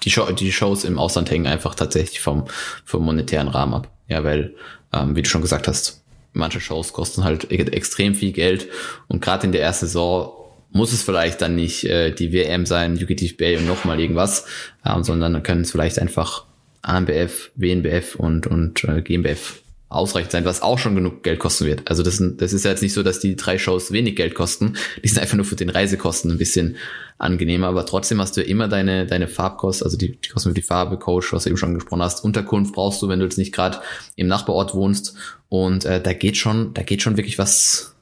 [0.04, 2.46] die, Show, die Shows im Ausland hängen einfach tatsächlich vom,
[2.84, 3.88] vom monetären Rahmen ab.
[4.10, 4.54] Ja, weil,
[4.92, 8.68] ähm, wie du schon gesagt hast, manche Shows kosten halt extrem viel Geld
[9.08, 10.34] und gerade in der ersten Saison
[10.72, 14.46] muss es vielleicht dann nicht äh, die WM sein, UKTF Bay und nochmal irgendwas,
[14.84, 16.46] äh, sondern können es vielleicht einfach
[16.82, 21.90] ANBF, WNBF und, und äh, GmbF ausreichend sein, was auch schon genug Geld kosten wird.
[21.90, 24.78] Also das, das ist ja jetzt nicht so, dass die drei Shows wenig Geld kosten.
[25.04, 26.78] Die sind einfach nur für den Reisekosten ein bisschen
[27.18, 30.62] angenehmer, aber trotzdem hast du immer deine, deine Farbkosten, also die, die Kosten für die
[30.62, 32.24] Farbe, Coach, was du eben schon gesprochen hast.
[32.24, 33.80] Unterkunft brauchst du, wenn du jetzt nicht gerade
[34.16, 35.16] im Nachbarort wohnst.
[35.50, 37.94] Und äh, da geht schon, da geht schon wirklich was,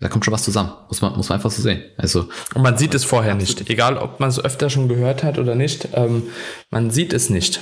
[0.00, 0.72] da kommt schon was zusammen.
[0.88, 1.82] Muss man, muss man einfach so sehen.
[1.96, 2.28] Also.
[2.54, 3.68] Und man sieht es vorher nicht.
[3.68, 5.88] Egal, ob man es öfter schon gehört hat oder nicht.
[5.94, 6.24] Ähm,
[6.70, 7.60] man sieht es nicht.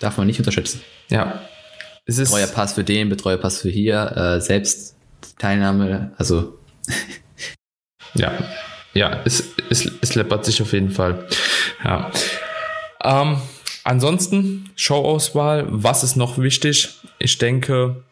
[0.00, 0.82] Darf man nicht unterschätzen.
[1.08, 1.40] Ja.
[2.04, 4.96] Es ist Betreuerpass für den, Betreuerpass für hier, äh, selbst
[5.38, 6.58] Teilnahme, also.
[8.14, 8.32] ja.
[8.94, 11.26] Ja, es, es, es läppert sich auf jeden Fall.
[11.84, 12.10] Ja.
[13.02, 13.40] Ähm,
[13.84, 16.98] ansonsten, Showauswahl, was ist noch wichtig?
[17.18, 18.02] Ich denke,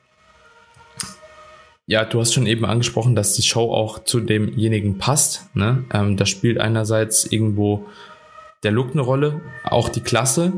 [1.87, 5.47] ja, du hast schon eben angesprochen, dass die Show auch zu demjenigen passt.
[5.55, 5.85] Ne?
[5.93, 7.87] Ähm, da spielt einerseits irgendwo
[8.65, 10.53] der Look eine Rolle, auch die Klasse.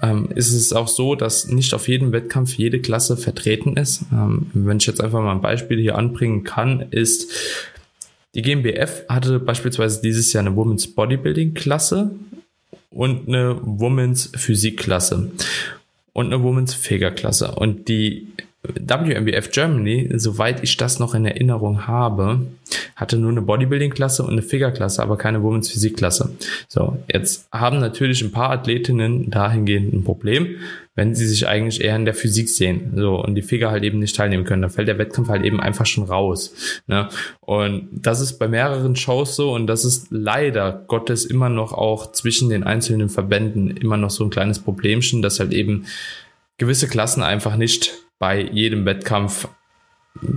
[0.00, 4.02] Ähm, ist es auch so, dass nicht auf jedem Wettkampf jede Klasse vertreten ist.
[4.12, 7.32] Ähm, wenn ich jetzt einfach mal ein Beispiel hier anbringen kann, ist
[8.34, 12.12] die GmbF hatte beispielsweise dieses Jahr eine Women's Bodybuilding Klasse
[12.90, 15.32] und eine Women's Physik Klasse
[16.12, 17.50] und eine Women's Feger Klasse.
[17.56, 18.28] Und die
[18.74, 22.46] WMBF Germany, soweit ich das noch in Erinnerung habe,
[22.96, 26.30] hatte nur eine Bodybuilding-Klasse und eine Figure-Klasse, aber keine Women's Physik-Klasse.
[26.68, 30.56] So, jetzt haben natürlich ein paar Athletinnen dahingehend ein Problem,
[30.94, 34.00] wenn sie sich eigentlich eher in der Physik sehen, so, und die Figure halt eben
[34.00, 34.62] nicht teilnehmen können.
[34.62, 36.52] Da fällt der Wettkampf halt eben einfach schon raus,
[36.86, 37.08] ne?
[37.40, 42.12] Und das ist bei mehreren Shows so und das ist leider Gottes immer noch auch
[42.12, 45.86] zwischen den einzelnen Verbänden immer noch so ein kleines Problemchen, dass halt eben
[46.58, 49.48] gewisse Klassen einfach nicht bei jedem Wettkampf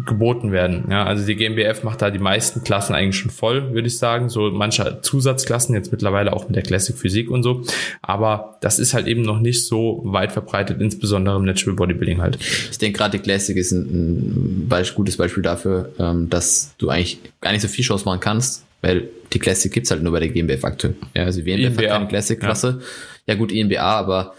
[0.06, 0.86] geboten werden.
[0.90, 4.30] Ja, also die GmbF macht da die meisten Klassen eigentlich schon voll, würde ich sagen.
[4.30, 7.64] So manche Zusatzklassen jetzt mittlerweile auch mit der Classic Physik und so.
[8.02, 12.38] Aber das ist halt eben noch nicht so weit verbreitet, insbesondere im Natural Bodybuilding halt.
[12.40, 17.20] Ich denke gerade die Classic ist ein, ein gutes Beispiel dafür, ähm, dass du eigentlich
[17.42, 20.30] gar nicht so viel Shows machen kannst, weil die Classic gibt's halt nur bei der
[20.30, 20.96] GmbF aktuell.
[21.16, 21.82] Ja, also WNBF INBA.
[21.82, 22.80] hat keine Classic-Klasse.
[22.80, 23.34] Ja.
[23.34, 24.34] ja gut, INBA, aber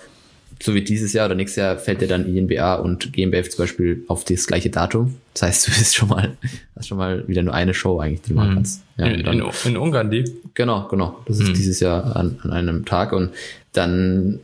[0.62, 4.04] so wie dieses Jahr oder nächstes Jahr fällt ja dann INBA und GmbF zum Beispiel
[4.08, 5.16] auf das gleiche Datum.
[5.32, 6.36] Das heißt, du bist schon mal,
[6.76, 8.54] hast schon mal wieder nur eine Show eigentlich, die du machen mhm.
[8.54, 8.82] kannst.
[8.96, 10.24] Ja, in, dann, in, in, Ungarn die?
[10.54, 11.18] Genau, genau.
[11.26, 11.54] Das ist mhm.
[11.54, 13.30] dieses Jahr an, an einem Tag und
[13.72, 14.40] dann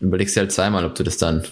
[0.00, 1.44] überlegst du halt zweimal, ob du das dann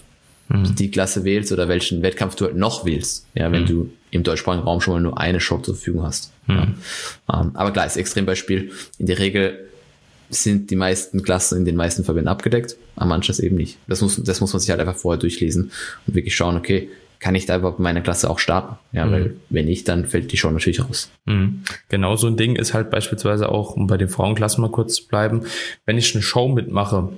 [0.48, 0.74] mhm.
[0.74, 3.26] die Klasse wählst oder welchen Wettkampf du halt noch wählst.
[3.34, 3.66] Ja, wenn mhm.
[3.66, 6.32] du im deutschsprachigen Raum schon mal nur eine Show zur Verfügung hast.
[6.46, 6.54] Mhm.
[6.54, 6.62] Ja.
[6.62, 8.72] Um, ähm, aber klar, ist Extrembeispiel.
[8.98, 9.68] In der Regel
[10.32, 13.78] sind die meisten Klassen in den meisten Verbänden abgedeckt, aber manches eben nicht.
[13.86, 15.70] Das muss, das muss man sich halt einfach vorher durchlesen
[16.06, 16.88] und wirklich schauen, okay,
[17.20, 18.76] kann ich da überhaupt meine Klasse auch starten?
[18.92, 19.12] Ja, mhm.
[19.12, 21.10] weil wenn nicht, dann fällt die schon natürlich raus.
[21.24, 21.62] Mhm.
[21.88, 25.06] Genau so ein Ding ist halt beispielsweise auch, um bei den Frauenklassen mal kurz zu
[25.06, 25.42] bleiben,
[25.86, 27.10] wenn ich eine Show mitmache,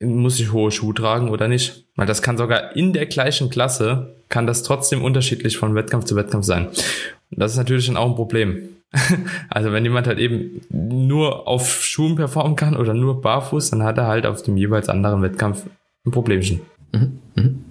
[0.00, 1.84] muss ich hohe Schuhe tragen oder nicht?
[1.94, 6.16] Weil das kann sogar in der gleichen Klasse, kann das trotzdem unterschiedlich von Wettkampf zu
[6.16, 6.66] Wettkampf sein.
[6.66, 8.73] Und das ist natürlich dann auch ein Problem.
[9.48, 13.98] Also wenn jemand halt eben nur auf Schuhen performen kann oder nur barfuß, dann hat
[13.98, 15.64] er halt auf dem jeweils anderen Wettkampf
[16.06, 16.60] ein Problemchen.
[16.92, 17.18] Mhm.
[17.34, 17.64] Mhm.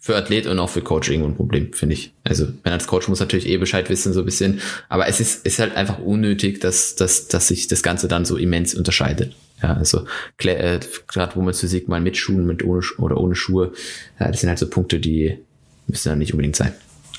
[0.00, 2.12] Für Athlet und auch für Coach irgendwo ein Problem, finde ich.
[2.24, 4.60] Also, wenn als Coach muss natürlich eh Bescheid wissen, so ein bisschen.
[4.88, 8.36] Aber es ist, ist halt einfach unnötig, dass, dass, dass sich das Ganze dann so
[8.36, 9.34] immens unterscheidet.
[9.62, 10.04] Ja, also
[10.38, 13.72] äh, gerade Women's Physik mal mit Schuhen mit ohne oder ohne Schuhe,
[14.18, 15.38] ja, das sind halt so Punkte, die
[15.86, 16.72] müssen dann nicht unbedingt sein.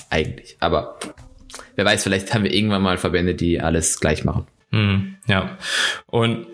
[0.09, 0.57] Eigentlich.
[0.59, 0.99] Aber
[1.75, 4.47] wer weiß, vielleicht haben wir irgendwann mal Verbände, die alles gleich machen.
[4.71, 5.57] Mhm, ja.
[6.07, 6.47] Und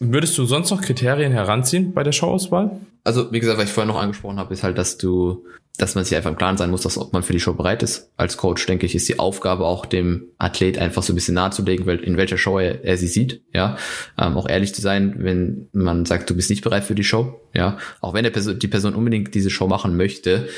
[0.00, 2.80] würdest du sonst noch Kriterien heranziehen bei der Showauswahl?
[3.04, 5.44] Also, wie gesagt, was ich vorher noch angesprochen habe, ist halt, dass du,
[5.76, 7.82] dass man sich einfach im Klaren sein muss, dass ob man für die Show bereit
[7.82, 8.10] ist.
[8.16, 11.88] Als Coach, denke ich, ist die Aufgabe auch dem Athlet einfach so ein bisschen nahezulegen,
[11.88, 13.76] in welcher Show er, er sie sieht, ja.
[14.18, 17.40] Ähm, auch ehrlich zu sein, wenn man sagt, du bist nicht bereit für die Show,
[17.54, 17.78] ja.
[18.00, 20.48] Auch wenn der Person, die Person unbedingt diese Show machen möchte,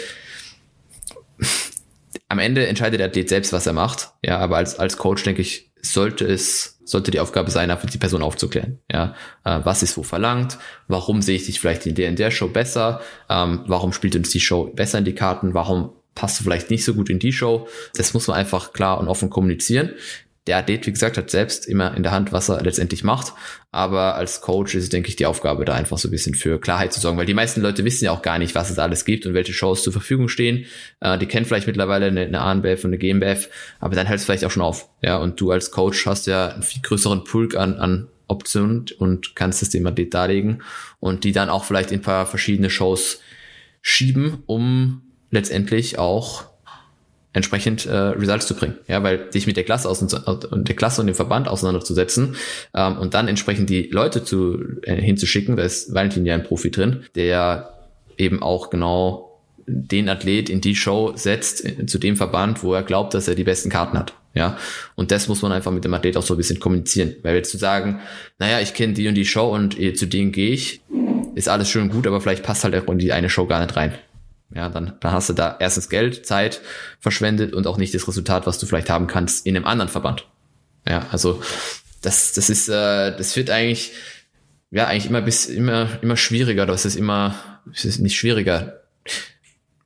[2.35, 4.11] am Ende entscheidet der Athlet selbst, was er macht.
[4.23, 7.99] Ja, aber als, als Coach denke ich, sollte es, sollte die Aufgabe sein, einfach die
[7.99, 8.81] Person aufzuklären.
[8.91, 10.59] Ja, äh, was ist wo verlangt?
[10.89, 13.01] Warum sehe ich dich vielleicht in der in der Show besser?
[13.31, 15.55] Ähm, warum spielt uns die Show besser in die Karten?
[15.55, 17.69] Warum passt du vielleicht nicht so gut in die Show?
[17.95, 19.91] Das muss man einfach klar und offen kommunizieren
[20.47, 23.33] der Athlet, wie gesagt, hat selbst immer in der Hand, was er letztendlich macht.
[23.71, 26.61] Aber als Coach ist es, denke ich, die Aufgabe, da einfach so ein bisschen für
[26.61, 29.05] Klarheit zu sorgen, weil die meisten Leute wissen ja auch gar nicht, was es alles
[29.07, 30.67] gibt und welche Shows zur Verfügung stehen.
[31.01, 33.49] Äh, die kennen vielleicht mittlerweile eine, eine ANBF und eine GmbF,
[33.81, 34.91] aber dann hält es vielleicht auch schon auf.
[35.03, 39.35] Ja, und du als Coach hast ja einen viel größeren Pulk an, an Optionen und
[39.37, 40.63] kannst es dem Athlet darlegen
[41.01, 43.21] und die dann auch vielleicht in ein paar verschiedene Shows
[43.81, 46.54] schieben, um letztendlich auch
[47.35, 48.79] entsprechend äh, Results zu bringen.
[48.89, 52.37] Ja, weil sich mit der Klasse aus und der Klasse und dem Verband auseinanderzusetzen
[52.75, 56.71] ähm, und dann entsprechend die Leute zu äh, hinzuschicken, da ist Valentin ja ein Profi
[56.71, 57.75] drin, der
[58.17, 62.83] eben auch genau den Athlet in die Show setzt, äh, zu dem Verband, wo er
[62.83, 64.15] glaubt, dass er die besten Karten hat.
[64.35, 64.57] Ja,
[64.97, 67.15] und das muss man einfach mit dem Athlet auch so ein bisschen kommunizieren.
[67.23, 68.01] Weil jetzt zu sagen,
[68.39, 70.83] naja, ich kenne die und die Show und äh, zu denen gehe ich,
[71.35, 73.61] ist alles schön und gut, aber vielleicht passt halt auch in die eine Show gar
[73.61, 73.95] nicht rein.
[74.55, 76.61] Ja, dann, dann hast du da erstens Geld, Zeit
[77.01, 80.29] verschwendet und auch nicht das Resultat, was du vielleicht haben kannst in einem anderen Verband.
[80.89, 81.43] Ja, also
[82.03, 83.93] das, das ist, äh, das wird eigentlich,
[84.71, 86.67] ja, eigentlich immer bis immer, immer schwieriger.
[86.67, 87.35] Das ist immer,
[87.73, 88.81] es ist nicht schwieriger.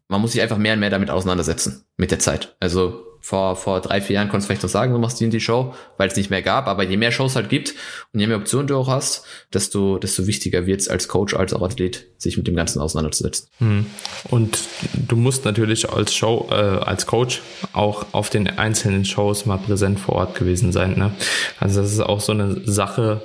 [0.08, 2.56] Man muss sich einfach mehr und mehr damit auseinandersetzen mit der Zeit.
[2.60, 5.30] Also vor, vor drei, vier Jahren konntest du vielleicht noch sagen, du machst die in
[5.30, 6.66] die Show, weil es nicht mehr gab.
[6.66, 7.74] Aber je mehr Shows halt gibt
[8.14, 11.52] und je mehr Optionen du auch hast, desto, desto wichtiger wird es als Coach, als
[11.52, 13.50] auch Athlet, sich mit dem Ganzen auseinanderzusetzen.
[13.58, 13.84] Hm.
[14.30, 14.60] Und
[14.94, 17.42] du musst natürlich als Show, äh, als Coach
[17.74, 20.96] auch auf den einzelnen Shows mal präsent vor Ort gewesen sein.
[20.96, 21.12] Ne?
[21.60, 23.20] Also das ist auch so eine Sache,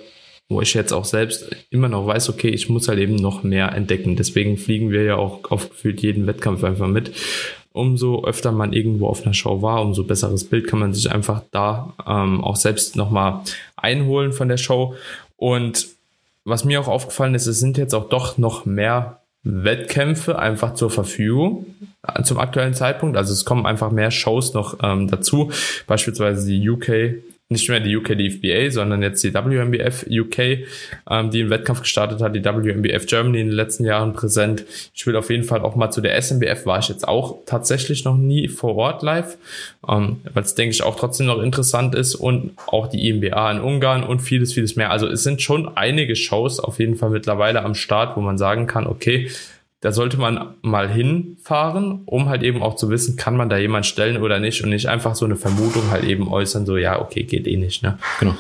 [0.50, 3.72] wo ich jetzt auch selbst immer noch weiß, okay, ich muss halt eben noch mehr
[3.72, 4.18] entdecken.
[4.18, 7.14] Deswegen fliegen wir ja auch auf gefühlt jeden Wettkampf einfach mit
[7.74, 11.42] umso öfter man irgendwo auf einer Show war, umso besseres Bild kann man sich einfach
[11.52, 13.42] da ähm, auch selbst nochmal
[13.76, 14.96] einholen von der Show.
[15.36, 15.88] Und
[16.46, 20.90] was mir auch aufgefallen ist, es sind jetzt auch doch noch mehr Wettkämpfe einfach zur
[20.90, 21.66] Verfügung
[22.08, 23.18] äh, zum aktuellen Zeitpunkt.
[23.18, 25.52] Also es kommen einfach mehr Shows noch ähm, dazu.
[25.88, 30.66] Beispielsweise die UK nicht mehr die UK DFBA, sondern jetzt die WMBF UK,
[31.10, 34.66] ähm, die einen Wettkampf gestartet hat, die WMBF Germany in den letzten Jahren präsent.
[34.94, 38.04] Ich will auf jeden Fall auch mal zu der SMBF, war ich jetzt auch tatsächlich
[38.04, 39.38] noch nie vor Ort live,
[39.88, 43.62] ähm, weil es, denke ich, auch trotzdem noch interessant ist und auch die IMBA in
[43.62, 44.92] Ungarn und vieles, vieles mehr.
[44.92, 48.68] Also es sind schon einige Shows auf jeden Fall mittlerweile am Start, wo man sagen
[48.68, 49.30] kann, okay,
[49.84, 53.86] da sollte man mal hinfahren, um halt eben auch zu wissen, kann man da jemand
[53.86, 57.24] stellen oder nicht und nicht einfach so eine Vermutung halt eben äußern, so ja, okay,
[57.24, 57.84] geht eh nicht.
[57.84, 57.98] Ne?
[58.22, 58.34] Genau.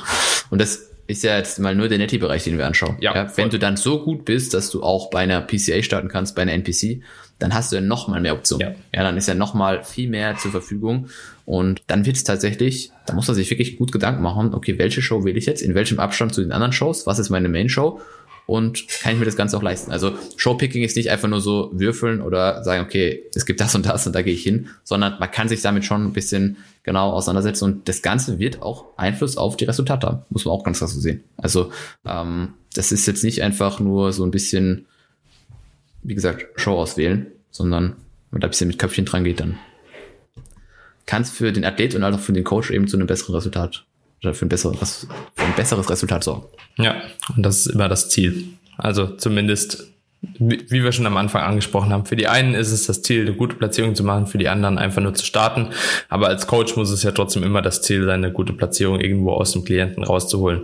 [0.49, 2.95] Und das ist ja jetzt mal nur der Netty-Bereich, den wir anschauen.
[3.01, 6.07] Ja, ja wenn du dann so gut bist, dass du auch bei einer PCA starten
[6.07, 7.01] kannst, bei einer NPC,
[7.39, 8.69] dann hast du ja noch mal mehr Optionen.
[8.69, 8.99] Ja.
[8.99, 11.09] ja, dann ist ja noch mal viel mehr zur Verfügung
[11.43, 15.01] und dann wird es tatsächlich, da muss man sich wirklich gut Gedanken machen, okay, welche
[15.01, 17.99] Show wähle ich jetzt, in welchem Abstand zu den anderen Shows, was ist meine Main-Show
[18.45, 19.91] und kann ich mir das Ganze auch leisten.
[19.91, 23.85] Also Showpicking ist nicht einfach nur so würfeln oder sagen, okay, es gibt das und
[23.85, 27.11] das und da gehe ich hin, sondern man kann sich damit schon ein bisschen genau
[27.11, 30.79] auseinandersetzen und das Ganze wird auch Einfluss auf die Resultate haben, muss man auch ganz
[30.79, 31.23] klar so sehen.
[31.37, 31.71] Also
[32.05, 34.85] ähm, das ist jetzt nicht einfach nur so ein bisschen,
[36.01, 37.95] wie gesagt, Show auswählen, sondern wenn
[38.31, 39.57] man da ein bisschen mit Köpfchen dran geht, dann
[41.05, 43.85] kann es für den Athlet und auch für den Coach eben zu einem besseren Resultat
[44.23, 46.45] oder für ein besseres, für ein besseres Resultat sorgen.
[46.77, 46.95] Ja,
[47.35, 48.45] und das ist immer das Ziel.
[48.77, 49.87] Also zumindest,
[50.21, 53.35] wie wir schon am Anfang angesprochen haben, für die einen ist es das Ziel, eine
[53.35, 55.69] gute Platzierung zu machen, für die anderen einfach nur zu starten.
[56.09, 59.33] Aber als Coach muss es ja trotzdem immer das Ziel sein, eine gute Platzierung irgendwo
[59.33, 60.61] aus dem Klienten rauszuholen.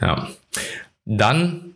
[0.00, 0.28] Ja.
[1.04, 1.67] Dann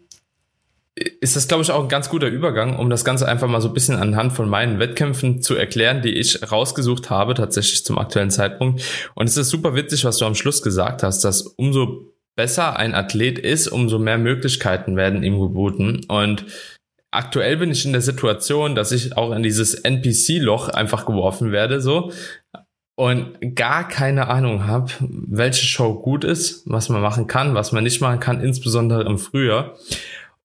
[0.95, 3.69] ist das, glaube ich, auch ein ganz guter Übergang, um das Ganze einfach mal so
[3.69, 8.31] ein bisschen anhand von meinen Wettkämpfen zu erklären, die ich rausgesucht habe, tatsächlich zum aktuellen
[8.31, 8.83] Zeitpunkt.
[9.15, 12.95] Und es ist super witzig, was du am Schluss gesagt hast, dass umso besser ein
[12.95, 16.03] Athlet ist, umso mehr Möglichkeiten werden ihm geboten.
[16.09, 16.45] Und
[17.11, 21.81] aktuell bin ich in der Situation, dass ich auch in dieses NPC-Loch einfach geworfen werde,
[21.81, 22.13] so
[22.95, 27.85] und gar keine Ahnung habe, welche Show gut ist, was man machen kann, was man
[27.85, 29.77] nicht machen kann, insbesondere im Frühjahr.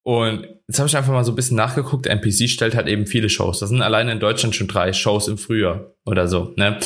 [0.07, 2.07] Und jetzt habe ich einfach mal so ein bisschen nachgeguckt.
[2.07, 3.59] NPC stellt halt eben viele Shows.
[3.59, 6.53] Das sind alleine in Deutschland schon drei Shows im Frühjahr oder so.
[6.55, 6.79] Ne?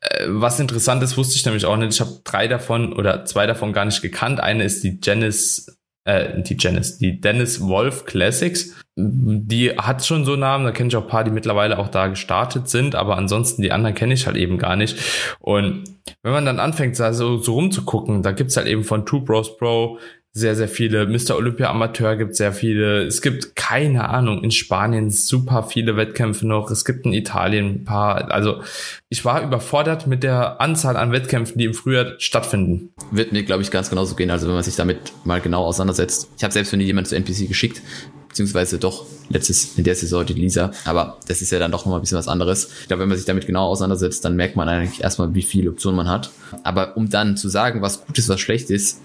[0.00, 1.94] Äh, was interessant ist, wusste ich nämlich auch nicht.
[1.94, 4.40] Ich habe drei davon oder zwei davon gar nicht gekannt.
[4.40, 8.74] Eine ist die Janice, äh, die Janice, die Dennis Wolf Classics.
[8.96, 12.08] Die hat schon so Namen, da kenne ich auch ein paar, die mittlerweile auch da
[12.08, 14.98] gestartet sind, aber ansonsten die anderen kenne ich halt eben gar nicht.
[15.38, 15.84] Und
[16.24, 19.98] wenn man dann anfängt, so, so rumzugucken, da gibt's halt eben von Two Bros Pro,
[20.36, 21.06] sehr, sehr viele.
[21.06, 21.34] Mr.
[21.34, 23.06] Olympia Amateur gibt sehr viele.
[23.06, 26.70] Es gibt keine Ahnung, in Spanien super viele Wettkämpfe noch.
[26.70, 28.30] Es gibt in Italien ein paar.
[28.30, 28.60] Also
[29.08, 32.90] ich war überfordert mit der Anzahl an Wettkämpfen, die im Frühjahr stattfinden.
[33.10, 34.30] Wird mir, glaube ich, ganz genauso gehen.
[34.30, 36.28] Also wenn man sich damit mal genau auseinandersetzt.
[36.36, 37.80] Ich habe selbst noch nie jemanden zu NPC geschickt,
[38.28, 40.70] beziehungsweise doch letztes in der Saison die Lisa.
[40.84, 42.68] Aber das ist ja dann doch nochmal ein bisschen was anderes.
[42.82, 45.70] Ich glaube, wenn man sich damit genau auseinandersetzt, dann merkt man eigentlich erstmal, wie viele
[45.70, 46.28] Optionen man hat.
[46.62, 49.00] Aber um dann zu sagen, was gut ist, was schlecht ist,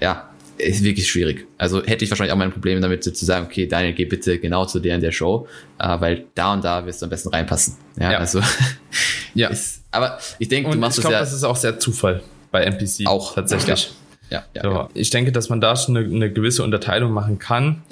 [0.00, 1.46] ja, ist wirklich schwierig.
[1.58, 4.64] Also hätte ich wahrscheinlich auch mein Problem damit zu sagen, okay, Daniel, geh bitte genau
[4.66, 5.46] zu der in der Show,
[5.78, 7.76] äh, weil da und da wirst du am besten reinpassen.
[7.98, 8.18] Ja, ja.
[8.18, 8.40] also
[9.34, 9.48] ja.
[9.48, 11.24] Ist, aber ich denke, du machst ich glaub, das ja.
[11.24, 13.92] das ist auch sehr Zufall bei NPC auch tatsächlich.
[14.30, 17.38] Ja, ja, so, ja, Ich denke, dass man da schon eine, eine gewisse Unterteilung machen
[17.38, 17.82] kann.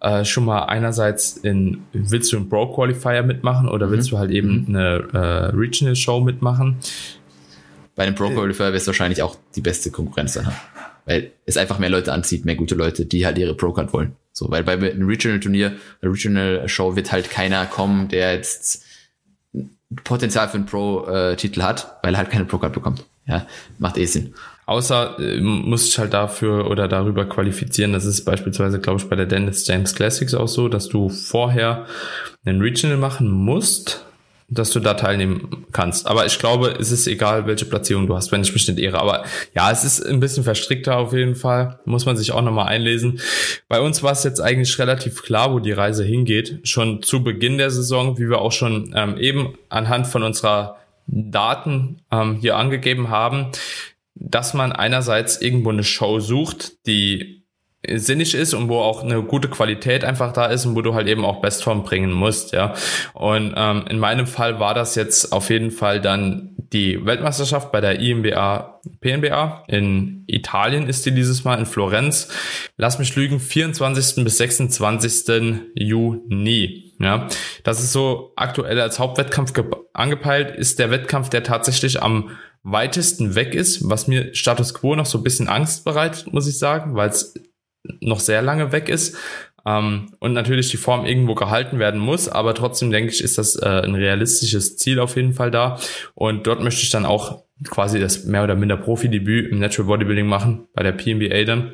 [0.00, 4.10] Äh, schon mal einerseits in willst du einen Bro Qualifier mitmachen oder willst mhm.
[4.10, 4.76] du halt eben mhm.
[4.76, 6.76] eine äh, Regional Show mitmachen?
[7.94, 10.56] Bei einem Pro Qualifier wirst du wahrscheinlich auch die beste Konkurrenz dann haben
[11.04, 14.16] weil es einfach mehr Leute anzieht, mehr gute Leute, die halt ihre Pro-Card wollen.
[14.32, 18.84] So, weil bei einem Regional-Turnier, Regional-Show wird halt keiner kommen, der jetzt
[20.04, 23.04] Potenzial für einen Pro-Titel hat, weil er halt keine Pro-Card bekommt.
[23.26, 23.46] Ja,
[23.78, 24.34] macht eh Sinn.
[24.66, 27.92] Außer äh, muss ich halt dafür oder darüber qualifizieren.
[27.92, 31.86] Das ist beispielsweise, glaube ich, bei der Dennis James Classics auch so, dass du vorher
[32.44, 34.04] einen Regional machen musst
[34.52, 36.06] dass du da teilnehmen kannst.
[36.06, 39.00] Aber ich glaube, es ist egal, welche Platzierung du hast, wenn ich mich nicht irre.
[39.00, 41.78] Aber ja, es ist ein bisschen verstrickter auf jeden Fall.
[41.86, 43.20] Muss man sich auch nochmal einlesen.
[43.68, 46.60] Bei uns war es jetzt eigentlich relativ klar, wo die Reise hingeht.
[46.64, 52.02] Schon zu Beginn der Saison, wie wir auch schon ähm, eben anhand von unserer Daten
[52.10, 53.46] ähm, hier angegeben haben,
[54.14, 57.41] dass man einerseits irgendwo eine Show sucht, die
[57.88, 61.08] sinnig ist und wo auch eine gute Qualität einfach da ist und wo du halt
[61.08, 62.74] eben auch Bestform bringen musst, ja.
[63.14, 67.80] Und ähm, in meinem Fall war das jetzt auf jeden Fall dann die Weltmeisterschaft bei
[67.80, 69.64] der IMBA PNBA.
[69.68, 72.28] In Italien ist die dieses Mal in Florenz.
[72.76, 74.24] Lass mich lügen, 24.
[74.24, 75.60] bis 26.
[75.74, 76.94] Juni.
[76.98, 77.26] Ja,
[77.64, 79.52] das ist so aktuell als Hauptwettkampf
[79.92, 82.30] angepeilt, ist der Wettkampf, der tatsächlich am
[82.62, 86.58] weitesten weg ist, was mir Status Quo noch so ein bisschen Angst bereitet, muss ich
[86.58, 87.34] sagen, weil es
[88.00, 89.16] noch sehr lange weg ist
[89.66, 93.56] ähm, und natürlich die Form irgendwo gehalten werden muss, aber trotzdem denke ich, ist das
[93.56, 95.78] äh, ein realistisches Ziel auf jeden Fall da.
[96.14, 100.26] Und dort möchte ich dann auch quasi das mehr oder minder Profi-Debüt im Natural Bodybuilding
[100.26, 101.72] machen, bei der PNBA dann.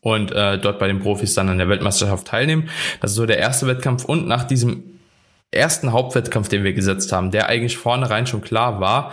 [0.00, 2.70] Und äh, dort bei den Profis dann an der Weltmeisterschaft teilnehmen.
[3.00, 4.04] Das ist so der erste Wettkampf.
[4.04, 4.84] Und nach diesem
[5.50, 9.12] ersten Hauptwettkampf, den wir gesetzt haben, der eigentlich vornherein schon klar war,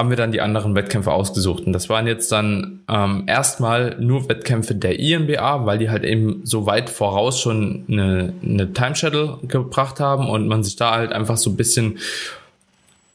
[0.00, 1.64] haben wir dann die anderen Wettkämpfe ausgesucht.
[1.66, 6.40] Und das waren jetzt dann ähm, erstmal nur Wettkämpfe der INBA, weil die halt eben
[6.44, 11.12] so weit voraus schon eine, eine Time Shuttle gebracht haben und man sich da halt
[11.12, 11.98] einfach so ein bisschen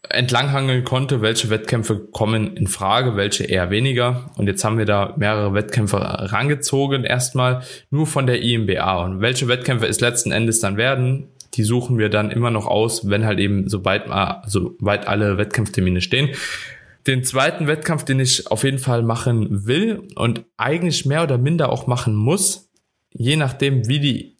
[0.10, 4.30] entlanghangeln konnte, welche Wettkämpfe kommen in Frage, welche eher weniger.
[4.38, 9.04] Und jetzt haben wir da mehrere Wettkämpfe rangezogen, erstmal nur von der IMBA.
[9.06, 13.10] Und welche Wettkämpfe es letzten Endes dann werden, die suchen wir dann immer noch aus,
[13.10, 16.30] wenn halt eben sobald mal, soweit alle Wettkampftermine stehen.
[17.08, 21.70] Den zweiten Wettkampf, den ich auf jeden Fall machen will und eigentlich mehr oder minder
[21.70, 22.72] auch machen muss,
[23.12, 24.38] je nachdem, wie die,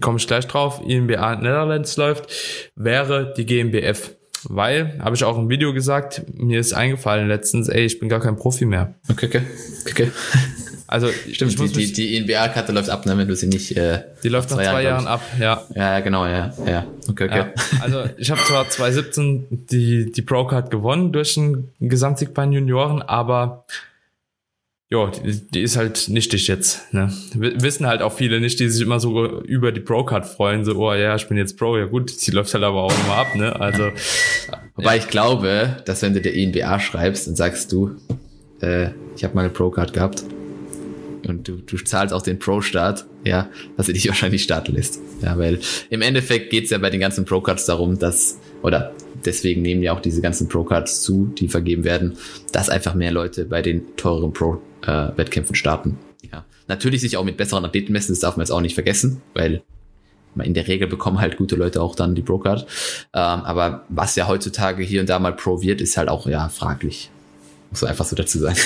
[0.00, 4.17] komme ich gleich drauf, INBA Netherlands läuft, wäre die GmbF.
[4.44, 8.20] Weil, habe ich auch im Video gesagt, mir ist eingefallen letztens, ey, ich bin gar
[8.20, 8.94] kein Profi mehr.
[9.10, 9.42] Okay, okay.
[9.90, 10.10] okay.
[10.86, 13.76] Also stimmt, die, die, die INBA-Karte läuft ab, ne, wenn du sie nicht.
[13.76, 15.62] Äh, die läuft nach zwei, Jahren, Jahren ab, ja.
[15.74, 16.86] Ja, genau, ja, ja.
[17.08, 17.38] Okay, okay.
[17.38, 22.52] Ja, also ich habe zwar 2017 die die Pro-Card gewonnen durch einen Gesamtsieg bei den
[22.52, 23.66] Junioren, aber
[24.90, 26.92] ja, die, die ist halt nichtig jetzt.
[26.94, 27.12] Ne?
[27.34, 30.94] Wissen halt auch viele nicht, die sich immer so über die Pro-Card freuen, so, oh
[30.94, 33.60] ja, ich bin jetzt Pro, ja gut, die läuft halt aber auch immer ab, ne?
[33.60, 33.90] Also.
[34.76, 35.02] Wobei ja.
[35.02, 37.96] ich glaube, dass wenn du der INBA schreibst und sagst du,
[38.62, 40.24] äh, ich habe mal eine Pro-Card gehabt
[41.26, 45.00] und du, du zahlst auch den Pro-Start, ja, dass er dich wahrscheinlich starten lässt.
[45.20, 45.60] Ja, weil
[45.90, 48.94] im Endeffekt geht's ja bei den ganzen Pro-Cards darum, dass, oder
[49.26, 52.16] deswegen nehmen ja auch diese ganzen Pro-Cards zu, die vergeben werden,
[52.52, 55.98] dass einfach mehr Leute bei den teureren Pro äh, Wettkämpfen starten.
[56.32, 56.44] Ja.
[56.66, 59.62] Natürlich sich auch mit besseren Athleten messen, das darf man jetzt auch nicht vergessen, weil
[60.42, 62.62] in der Regel bekommen halt gute Leute auch dann die Pro-Card.
[62.62, 62.66] Ähm,
[63.12, 67.10] aber was ja heutzutage hier und da mal Pro wird, ist halt auch ja fraglich.
[67.70, 68.56] Muss einfach so dazu sein.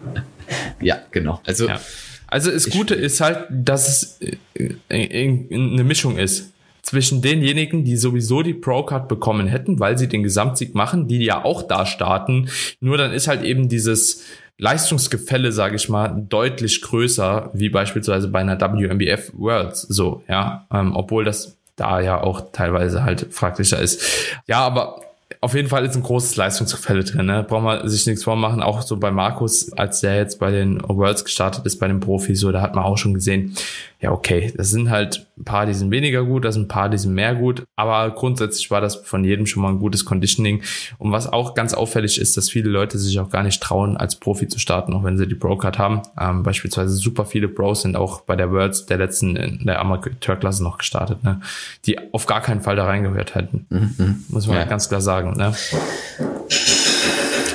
[0.80, 1.40] ja, genau.
[1.44, 1.80] Also, ja.
[2.26, 4.18] also das Gute ist halt, dass es
[4.54, 6.51] äh, eine Mischung ist
[6.82, 11.44] zwischen denjenigen, die sowieso die Pro-Card bekommen hätten, weil sie den Gesamtsieg machen, die ja
[11.44, 12.48] auch da starten.
[12.80, 14.24] Nur dann ist halt eben dieses
[14.58, 19.82] Leistungsgefälle, sage ich mal, deutlich größer, wie beispielsweise bei einer WMBF Worlds.
[19.82, 24.02] So, ja, ähm, obwohl das da ja auch teilweise halt fraglicher ist.
[24.46, 25.00] Ja, aber
[25.40, 27.26] auf jeden Fall ist ein großes Leistungsgefälle drin.
[27.26, 27.42] Ne?
[27.42, 28.62] Braucht man sich nichts vormachen.
[28.62, 32.38] Auch so bei Markus, als der jetzt bei den Worlds gestartet ist, bei den Profis,
[32.38, 33.56] so, da hat man auch schon gesehen,
[34.02, 36.88] ja, okay, das sind halt ein paar, die sind weniger gut, das sind ein paar,
[36.88, 37.62] die sind mehr gut.
[37.76, 40.62] Aber grundsätzlich war das von jedem schon mal ein gutes Conditioning.
[40.98, 44.16] Und was auch ganz auffällig ist, dass viele Leute sich auch gar nicht trauen, als
[44.16, 46.02] Profi zu starten, auch wenn sie die Pro-Card haben.
[46.18, 50.64] Ähm, beispielsweise super viele Pros sind auch bei der Worlds der letzten in der Amateurklasse
[50.64, 51.40] noch gestartet, ne?
[51.86, 53.66] die auf gar keinen Fall da reingehört hätten.
[53.70, 53.94] Mhm.
[53.98, 54.24] mhm.
[54.30, 54.64] Muss man ja.
[54.64, 55.36] ganz klar sagen.
[55.36, 55.54] Ne?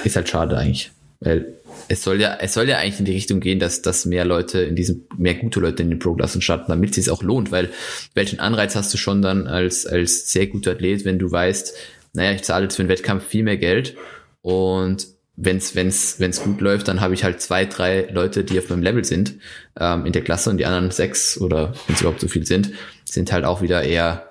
[0.06, 0.92] Ist halt schade eigentlich.
[1.20, 1.46] Weil
[1.90, 4.60] es soll ja, es soll ja eigentlich in die Richtung gehen, dass, dass mehr Leute
[4.62, 7.70] in diesem, mehr gute Leute in den Pro-Klassen starten, damit es auch lohnt, weil
[8.14, 11.74] welchen Anreiz hast du schon dann als, als sehr guter Athlet, wenn du weißt,
[12.14, 13.96] naja, ich zahle jetzt für einen Wettkampf viel mehr Geld
[14.42, 18.70] und wenn's, wenn's, wenn's gut läuft, dann habe ich halt zwei, drei Leute, die auf
[18.70, 19.36] meinem Level sind,
[19.80, 22.72] ähm, in der Klasse und die anderen sechs oder wenn es überhaupt so viel sind,
[23.06, 24.30] sind halt auch wieder eher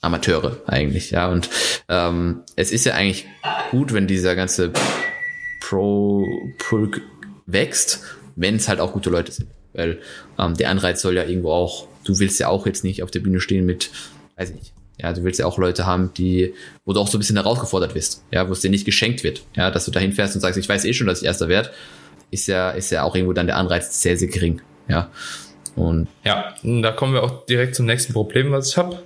[0.00, 1.28] Amateure eigentlich, ja.
[1.28, 1.50] Und
[1.88, 3.26] ähm, es ist ja eigentlich
[3.72, 4.72] gut, wenn dieser ganze
[5.68, 7.02] Pro-Pulk
[7.46, 8.02] wächst,
[8.36, 9.48] wenn es halt auch gute Leute sind.
[9.74, 9.98] Weil
[10.38, 13.20] ähm, der Anreiz soll ja irgendwo auch, du willst ja auch jetzt nicht auf der
[13.20, 13.90] Bühne stehen mit,
[14.36, 16.54] weiß ich nicht, ja, du willst ja auch Leute haben, die,
[16.84, 19.42] wo du auch so ein bisschen herausgefordert wirst, ja, wo es dir nicht geschenkt wird,
[19.56, 21.70] ja, dass du dahin fährst und sagst, ich weiß eh schon, dass ich Erster werde,
[22.30, 25.10] ist ja, ist ja auch irgendwo dann der Anreiz sehr, sehr gering, ja.
[25.78, 28.98] Und ja, da kommen wir auch direkt zum nächsten Problem, was ich habe.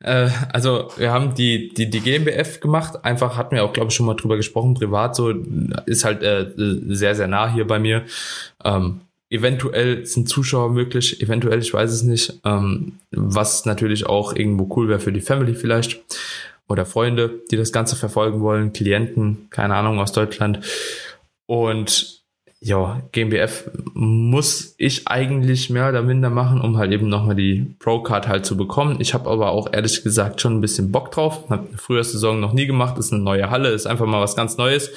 [0.00, 3.04] Äh, also wir haben die, die, die GmbF gemacht.
[3.04, 4.74] Einfach hatten wir auch, glaube ich, schon mal drüber gesprochen.
[4.74, 5.30] Privat so
[5.86, 8.04] ist halt äh, sehr, sehr nah hier bei mir.
[8.62, 9.00] Ähm,
[9.30, 12.38] eventuell sind Zuschauer möglich, eventuell, ich weiß es nicht.
[12.44, 16.02] Ähm, was natürlich auch irgendwo cool wäre für die Family vielleicht.
[16.68, 20.60] Oder Freunde, die das Ganze verfolgen wollen, Klienten, keine Ahnung, aus Deutschland.
[21.46, 22.19] Und
[22.62, 28.28] ja, GmbF muss ich eigentlich mehr oder minder machen, um halt eben nochmal die Pro-Card
[28.28, 28.96] halt zu bekommen.
[29.00, 31.48] Ich habe aber auch ehrlich gesagt schon ein bisschen Bock drauf.
[31.48, 34.58] Habe früher Saison noch nie gemacht, ist eine neue Halle, ist einfach mal was ganz
[34.58, 34.90] Neues.